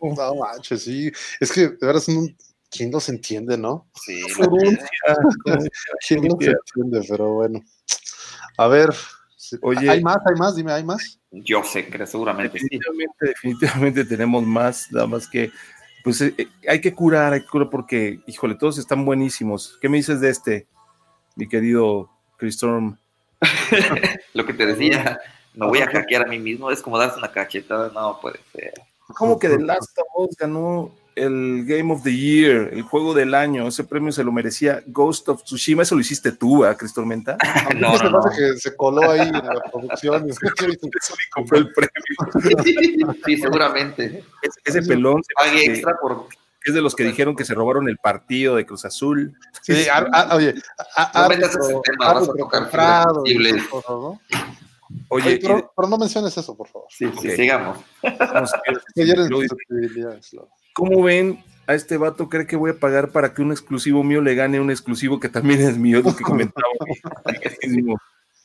[0.00, 1.10] No manches, sí.
[1.40, 2.36] Es que de verdad son un.
[2.70, 3.88] ¿Quién los entiende, no?
[4.04, 4.20] Sí,
[6.08, 7.06] ¿Quién los entiende?
[7.08, 7.60] Pero bueno.
[8.58, 8.90] A ver.
[9.62, 9.88] Oye.
[9.88, 10.16] ¿Hay más?
[10.26, 10.56] ¿Hay más?
[10.56, 11.20] Dime, ¿hay más?
[11.42, 12.64] Yo sé que seguramente sí.
[12.64, 15.50] Definitivamente, definitivamente tenemos más, nada más que,
[16.02, 19.78] pues eh, eh, hay que curar, hay que curar porque, híjole, todos están buenísimos.
[19.80, 20.66] ¿Qué me dices de este,
[21.36, 22.96] mi querido Chris Storm?
[24.34, 25.18] Lo que te decía,
[25.54, 28.74] me voy a hackear a mí mismo, es como darse una cachetada, no puede ser.
[29.08, 33.34] ¿Cómo que The Last of Us ganó el Game of the Year, el juego del
[33.34, 33.66] año?
[33.68, 35.82] Ese premio se lo merecía Ghost of Tsushima.
[35.82, 37.36] Eso lo hiciste tú, ¿a Chris Tormenta?
[37.78, 38.24] No, se no, me no.
[38.36, 40.28] que se coló ahí en la producción.
[41.34, 43.14] compró el premio.
[43.24, 44.24] Sí, seguramente.
[44.42, 46.26] Ese, ese pelón se- Pague que- extra por.
[46.64, 49.36] es de los que dijeron que se robaron el partido de Cruz Azul.
[49.62, 50.54] Sí, ar- ar- oye,
[50.96, 53.20] a- No árbitro- tema, árbitro comprado ¿no?
[53.22, 53.62] Oye,
[55.08, 56.86] Oye, y pero, pero no menciones eso, por favor.
[56.90, 57.78] Sí, sí, sigamos.
[58.02, 58.80] vamos a ver,
[60.74, 62.28] ¿Cómo ven a este vato?
[62.28, 65.28] ¿Cree que voy a pagar para que un exclusivo mío le gane un exclusivo que
[65.28, 65.98] también es mío?
[65.98, 66.66] Es lo que comentaba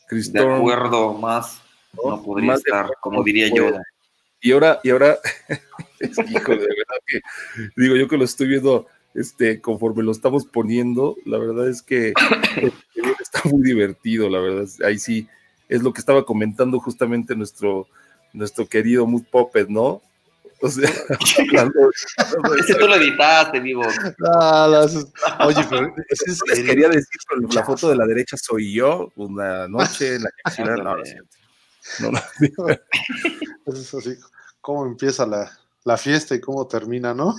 [0.10, 1.62] De acuerdo, más
[1.94, 3.62] no podría Más estar, como diría pues.
[3.62, 3.78] yo.
[4.42, 5.18] Y ahora, y ahora,
[6.00, 7.20] es que, hijo, de verdad que,
[7.76, 12.14] digo yo que lo estoy viendo este, conforme lo estamos poniendo, la verdad es que
[13.20, 15.28] está muy divertido, la verdad, ahí sí,
[15.68, 17.88] es lo que estaba comentando justamente nuestro,
[18.34, 20.02] nuestro querido Mood Puppet, ¿no?
[20.62, 20.90] O sea,
[21.40, 21.92] hablando,
[22.60, 23.84] Ese tú lo editaste, vivo.
[23.84, 29.12] Oye, pero es Eso les quería decir, pero la foto de la derecha soy yo,
[29.16, 31.16] una noche en la que no, no, es.
[32.00, 32.20] No, no,
[33.66, 34.16] Es así,
[34.62, 35.50] cómo empieza la,
[35.86, 37.36] la fiesta y cómo termina, ¿no?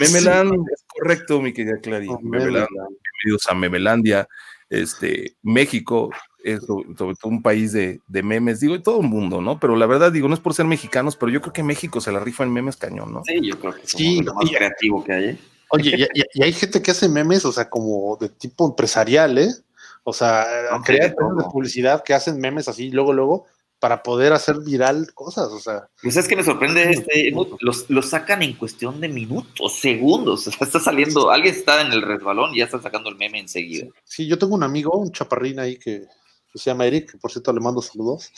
[0.00, 2.08] Memeland, es correcto, mi querida Clary.
[2.10, 4.28] Oh, Memeland, bienvenidos a Memelandia,
[4.68, 6.10] este, México,
[6.52, 9.58] es so- sobre todo un país de, de memes, digo, y todo el mundo, ¿no?
[9.60, 12.12] Pero la verdad, digo, no es por ser mexicanos, pero yo creo que México se
[12.12, 13.22] la rifa en memes cañón, ¿no?
[13.24, 15.24] Sí, yo creo que somos Sí, lo más y- creativo que hay.
[15.26, 15.38] ¿eh?
[15.70, 19.36] Oye, y, y- y hay gente que hace memes, o sea, como de tipo empresarial,
[19.38, 19.48] ¿eh?
[20.04, 23.44] O sea, No, crea de empresas de publicidad que hacen memes así, luego, luego,
[23.78, 25.86] para poder hacer viral cosas, o sea.
[26.02, 27.30] Pues es que me sorprende este,
[27.60, 30.46] los, los sacan en cuestión de minutos, segundos.
[30.48, 33.38] O sea, está saliendo, alguien está en el resbalón y ya están sacando el meme
[33.38, 33.86] enseguida.
[34.04, 36.06] Sí, yo tengo un amigo, un chaparrín ahí que,
[36.52, 38.30] que se llama Eric, que por cierto le mando saludos,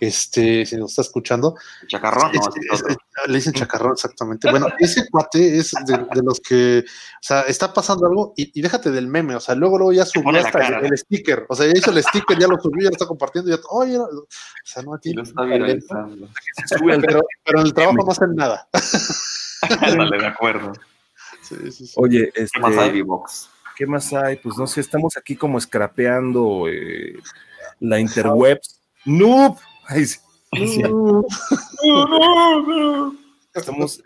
[0.00, 1.56] este, si nos está escuchando.
[1.88, 2.92] Chacarrón, no, Es- ese es es- otro.
[2.92, 4.50] es- le dicen chacarrón, exactamente.
[4.50, 8.62] Bueno, ese cuate es de, de los que, o sea, está pasando algo y, y
[8.62, 10.86] déjate del meme, o sea, luego, luego ya subió hasta el, cara.
[10.86, 13.50] el sticker, o sea, ya hizo el sticker, ya lo subió, ya lo está compartiendo,
[13.50, 14.26] ya, oye, o
[14.64, 15.22] sea, no tiene
[17.00, 18.68] pero, pero en el trabajo no hacen nada.
[19.80, 20.72] Ándale, de acuerdo.
[21.42, 21.92] Sí, sí, sí.
[21.96, 23.50] Oye, ¿Qué más hay, este, V-Box?
[23.76, 24.36] ¿qué más hay?
[24.36, 27.14] Pues no sé, estamos aquí como scrapeando eh,
[27.80, 28.80] la interwebs.
[29.04, 29.58] ¡Noob!
[33.54, 34.02] Estamos,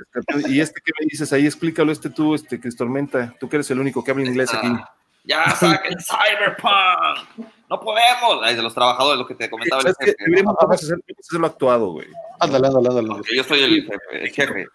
[0.48, 3.70] y este que me dices ahí, explícalo este tú, este que Tormenta, tú que eres
[3.70, 4.68] el único que habla inglés aquí.
[4.68, 4.94] Ah,
[5.24, 7.50] ya saquen Cyberpunk.
[7.68, 8.40] No podemos.
[8.42, 10.06] Ay, de los trabajadores, lo que te comentaba jefe.
[10.06, 10.24] ¿no?
[10.26, 12.08] Deberíamos hacerlo actuado, güey.
[12.40, 13.08] Ándale, ándale, ándale.
[13.08, 14.24] Porque yo soy el jefe.
[14.24, 14.66] El jefe.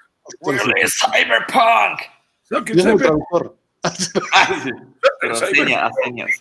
[0.88, 2.00] Cyberpunk.
[2.66, 3.58] Que Yo soy el traductor.
[3.84, 3.92] Ah,
[4.64, 4.72] sí.
[5.20, 6.32] Pero señas, a señas.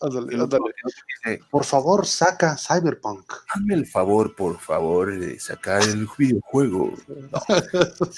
[0.00, 1.40] Ándale, ándale.
[1.50, 3.32] Por favor, saca Cyberpunk.
[3.54, 6.94] Hazme el favor, por favor, de sacar el videojuego.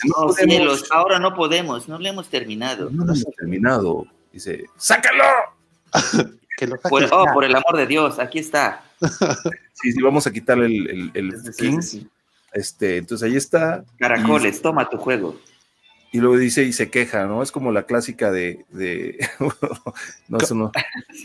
[0.04, 2.88] No, cielos, ahora no podemos, no lo hemos terminado.
[2.90, 4.06] no lo hemos terminado.
[4.32, 5.24] Dice, ¡sácalo!
[6.56, 8.84] Que lo saque Por, oh, por el amor de Dios, aquí está.
[9.74, 11.82] Sí, sí, vamos a quitarle el, el, el Sí, sí, skin.
[11.82, 12.08] sí, sí.
[12.52, 13.84] Este, entonces ahí está.
[13.98, 15.34] Caracoles, toma tu juego.
[16.12, 17.42] Y luego dice y se queja, ¿no?
[17.42, 18.64] Es como la clásica de.
[18.70, 19.18] de
[20.28, 20.70] no, eso no.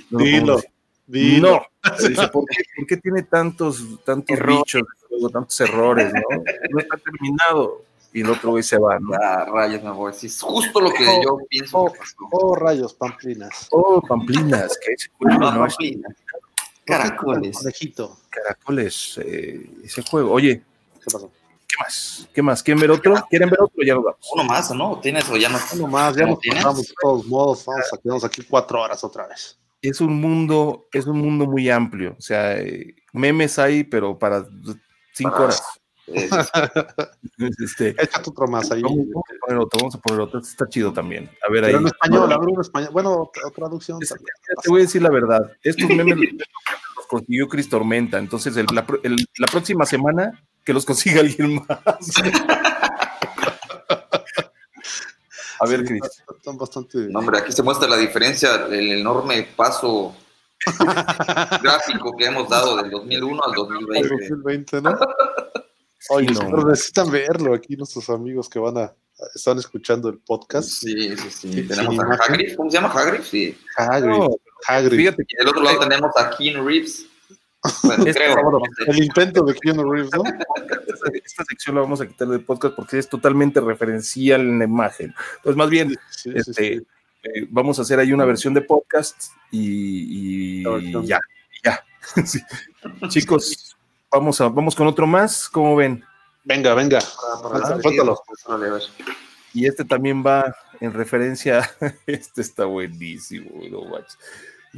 [0.10, 0.62] no lo Dilo,
[1.06, 1.66] dilo.
[1.84, 1.98] No.
[2.08, 6.22] Dice, ¿por qué, por qué tiene tantos, tantos bichos, luego tantos errores, ¿no?
[6.72, 7.84] No está terminado.
[8.14, 9.14] Y el otro güey se va, ¿no?
[9.22, 10.14] Ah, rayos, me voy.
[10.14, 11.94] Sí, es justo lo que Oh, yo pienso oh.
[12.32, 13.68] Oh, rayos, pamplinas.
[13.72, 15.66] Oh, pamplinas, que ese juego, No, ¿no?
[15.68, 15.76] Es.
[16.86, 17.58] Caracoles.
[17.58, 18.18] Conejito.
[18.30, 20.32] Caracoles, eh, ese juego.
[20.32, 20.64] Oye,
[20.96, 21.30] ¿Qué pasó?
[21.68, 22.30] ¿Qué más?
[22.34, 22.64] ¿Qué más?
[22.64, 23.14] ¿Quieren ver otro?
[23.30, 23.84] ¿Quieren ver otro?
[23.86, 24.30] Ya lo damos.
[24.34, 25.00] Uno más, ¿o no?
[25.02, 25.58] ¿Tienes o ya no?
[25.74, 27.66] Uno más, ya ¿No nos pasamos de todos modos.
[27.66, 29.60] Vamos a quedarnos aquí cuatro horas otra vez.
[29.82, 32.16] Es un mundo, es un mundo muy amplio.
[32.18, 34.46] O sea, eh, memes hay, pero para
[35.14, 35.62] cinco horas.
[37.60, 38.82] Este, Échate otro más ahí.
[38.82, 40.40] vamos, vamos a poner otro, vamos a poner otro.
[40.40, 41.30] Este Está chido también.
[41.48, 41.72] A ver ahí.
[41.74, 42.90] Pero en español, a ver, en español.
[42.94, 44.16] Bueno, tra- traducción Es-.
[44.64, 45.52] Te voy a decir la verdad.
[45.62, 46.18] Estos memes
[46.96, 48.18] los consiguió Chris Tormenta.
[48.20, 51.80] Entonces, el- la, pro- el- la próxima semana que los consiga alguien más.
[55.60, 56.02] A ver, Sí, Chris.
[56.36, 56.98] Están bastante.
[57.10, 60.16] no, hombre, aquí se muestra la diferencia, el enorme paso
[61.64, 64.10] gráfico que hemos dado del 2001 al Al 2020.
[64.30, 64.90] 2020, ¿no?
[64.90, 64.98] Ay,
[66.10, 66.40] Oye, no.
[66.42, 68.94] pero necesitan verlo aquí nuestros amigos que van a
[69.34, 70.70] están escuchando el podcast.
[70.70, 71.52] Sí, sí, sí.
[71.54, 72.24] Sí, Tenemos sí, a.
[72.26, 73.22] Hagrid, ¿cómo se llama Hagrid?
[73.24, 73.58] Sí.
[73.78, 74.28] Hagrid, No,
[74.68, 74.98] Hagrid.
[75.00, 77.06] fíjate Y del otro lado tenemos a Keanu Reeves.
[77.84, 78.34] Bueno, Este creo.
[78.34, 78.62] sábado.
[78.88, 80.24] El intento de Keanu Reeves, ¿no?
[80.26, 84.66] esta, esta sección la vamos a quitar del podcast porque es totalmente referencial en la
[84.66, 85.14] imagen.
[85.38, 86.88] Entonces, más bien, Sí, sí, este, sí.
[87.24, 90.64] eh, vamos a hacer ahí una versión de podcast y,
[91.06, 91.20] ya,
[91.64, 91.84] ya.
[92.26, 92.40] Sí.
[93.10, 93.76] Chicos,
[94.12, 96.04] vamos, a, vamos con otro más, ¿cómo ven?
[96.46, 97.00] Venga, venga.
[97.00, 98.60] Ah.
[99.54, 101.70] Y este también va en referencia,
[102.06, 104.18] este está buenísimo, no manches.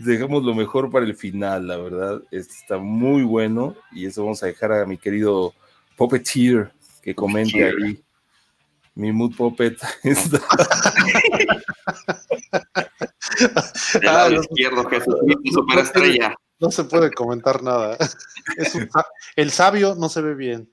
[0.03, 2.21] Dejamos lo mejor para el final, la verdad.
[2.31, 5.53] Este está muy bueno y eso vamos a dejar a mi querido
[5.97, 6.71] Puppeteer
[7.01, 7.83] que comente Puppeteer.
[7.85, 8.03] ahí.
[8.95, 10.39] Mi mood puppet está
[13.93, 14.41] Del Ah, lado no.
[14.41, 14.83] izquierdo,
[15.53, 16.35] superestrella.
[16.59, 17.97] No se puede comentar nada.
[18.57, 18.89] Es un
[19.35, 20.69] el sabio no se ve bien.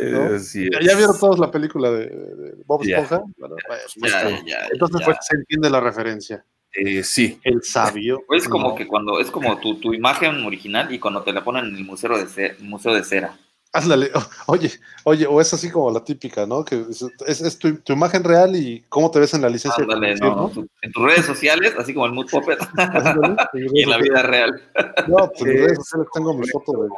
[0.00, 0.34] ¿No?
[0.34, 2.82] eh, sí, ¿Ya, ya vieron todos la película de, de Bob.
[2.82, 3.22] Esponja?
[3.38, 4.12] Bueno, pues, pues,
[4.46, 5.04] ya, entonces ya.
[5.06, 6.44] pues se entiende la referencia.
[6.84, 8.22] Eh, sí, El sabio.
[8.30, 8.74] Es como no.
[8.74, 11.84] que cuando es como tu, tu imagen original y cuando te la ponen en el
[11.84, 13.36] museo de, ce- museo de cera.
[13.70, 14.10] Ándale,
[14.46, 14.70] oye,
[15.04, 16.64] oye, o es así como la típica, ¿no?
[16.64, 19.84] Que es, es- es tu, tu imagen real y cómo te ves en la licencia.
[19.84, 23.36] de Ándale, conducir, no, tu- en tus redes sociales, así como el Mood Puppet, Ándale,
[23.74, 24.62] y en la vida real.
[25.06, 26.88] No, pues en redes sociales tengo mi foto de.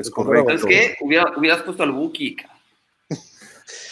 [0.00, 0.44] es correcto.
[0.46, 0.62] correcto.
[0.62, 0.64] ¿Sabes
[0.98, 1.04] qué?
[1.04, 2.36] Hubiera- hubieras puesto al Buki.
[2.36, 2.50] ca-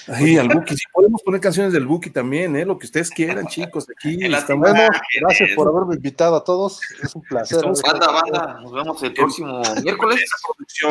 [0.09, 2.65] Ay, al Buki, si podemos poner canciones del Buki también, ¿eh?
[2.65, 3.87] Lo que ustedes quieran, chicos.
[3.91, 4.71] Aquí estamos.
[4.71, 4.89] Bueno,
[5.21, 6.81] gracias por haberme invitado a todos.
[7.03, 7.59] Es un placer.
[7.59, 10.21] Estamos- Banda, banda, nos vemos el próximo miércoles.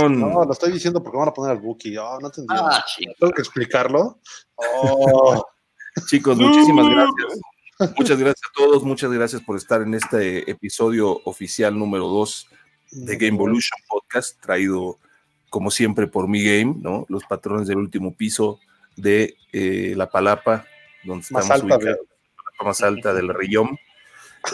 [0.09, 1.97] No, lo estoy diciendo porque van a poner al Buki.
[1.97, 2.53] Oh, no entendí.
[2.57, 2.83] Ah.
[3.19, 4.19] Tengo que explicarlo.
[4.55, 5.45] Oh,
[6.07, 7.41] Chicos, muchísimas gracias.
[7.97, 12.47] Muchas gracias a todos, muchas gracias por estar en este episodio oficial número 2
[12.91, 14.99] de Game Evolution Podcast, traído
[15.49, 17.05] como siempre por Mi Game, ¿no?
[17.09, 18.59] Los patrones del último piso
[18.95, 20.65] de eh, La Palapa,
[21.03, 23.77] donde Más estamos alta ubicados, la palapa más alta del Rillón.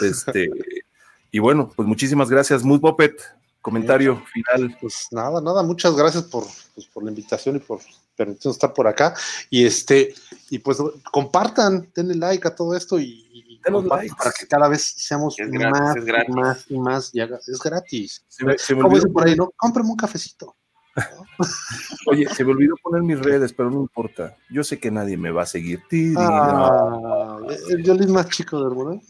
[0.02, 0.48] Este,
[1.32, 3.20] y bueno, pues muchísimas gracias, Mood Puppet.
[3.60, 4.78] Comentario final.
[4.80, 7.80] Pues nada, nada, muchas gracias por, pues, por la invitación y por
[8.16, 9.14] permitirnos estar por acá.
[9.50, 10.14] Y este,
[10.48, 10.78] y pues
[11.12, 14.16] compartan, denle like a todo esto y, y Denos compartan likes.
[14.16, 16.28] para que cada vez seamos Es gratis, más, es gratis.
[16.34, 17.14] y más y más.
[17.14, 18.24] y haga- es gratis.
[18.28, 19.50] Se me, se me Como olvidó dicen por ahí, ¿no?
[19.56, 20.56] Cómprame un cafecito.
[22.06, 24.36] Oye, se me olvidó poner mis redes, pero no importa.
[24.50, 25.80] Yo sé que nadie me va a seguir.
[26.16, 27.38] Ah,
[27.70, 29.00] el violín más chico del mundo.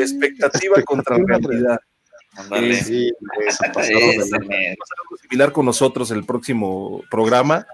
[0.00, 1.78] Expectativa contra realidad.
[2.36, 2.74] Ándale.
[2.82, 7.66] Sí, me- Algo similar con nosotros el próximo programa.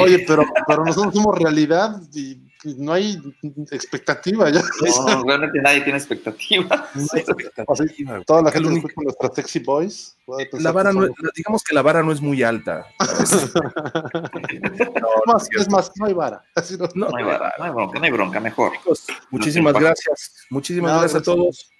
[0.00, 3.18] Oye, pero, pero nosotros somos realidad y no hay
[3.70, 4.62] expectativa ya.
[5.06, 6.88] No, realmente nadie tiene expectativa.
[6.94, 8.22] No hay expectativa.
[8.24, 8.88] Toda la gente único.
[8.88, 10.16] escucha nuestras sexy boys.
[10.26, 12.86] pensar La vara no, digamos que la vara no es muy alta.
[14.62, 16.42] Es más, es más, no hay vara.
[16.54, 18.72] Así no- No, No hay, bronca, no hay bronca, no hay bronca, mejor.
[18.72, 20.46] chicos, muchísimas No, gracias.
[20.50, 21.70] Muchísimas No, gracias a todos.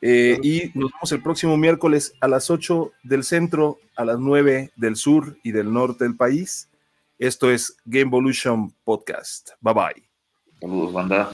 [0.00, 4.70] Eh, y nos vemos el próximo miércoles a las 8 del centro, a las 9
[4.76, 6.68] del sur y del norte del país.
[7.18, 9.50] Esto es Game Evolution Podcast.
[9.60, 10.07] Bye bye.
[10.60, 11.30] Saludos, banda.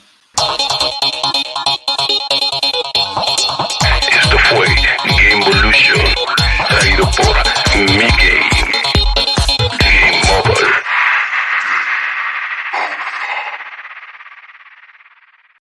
[4.11, 4.67] Esto fue
[5.07, 6.05] Game Evolution,
[6.69, 7.35] traído por
[7.97, 8.54] Mickey.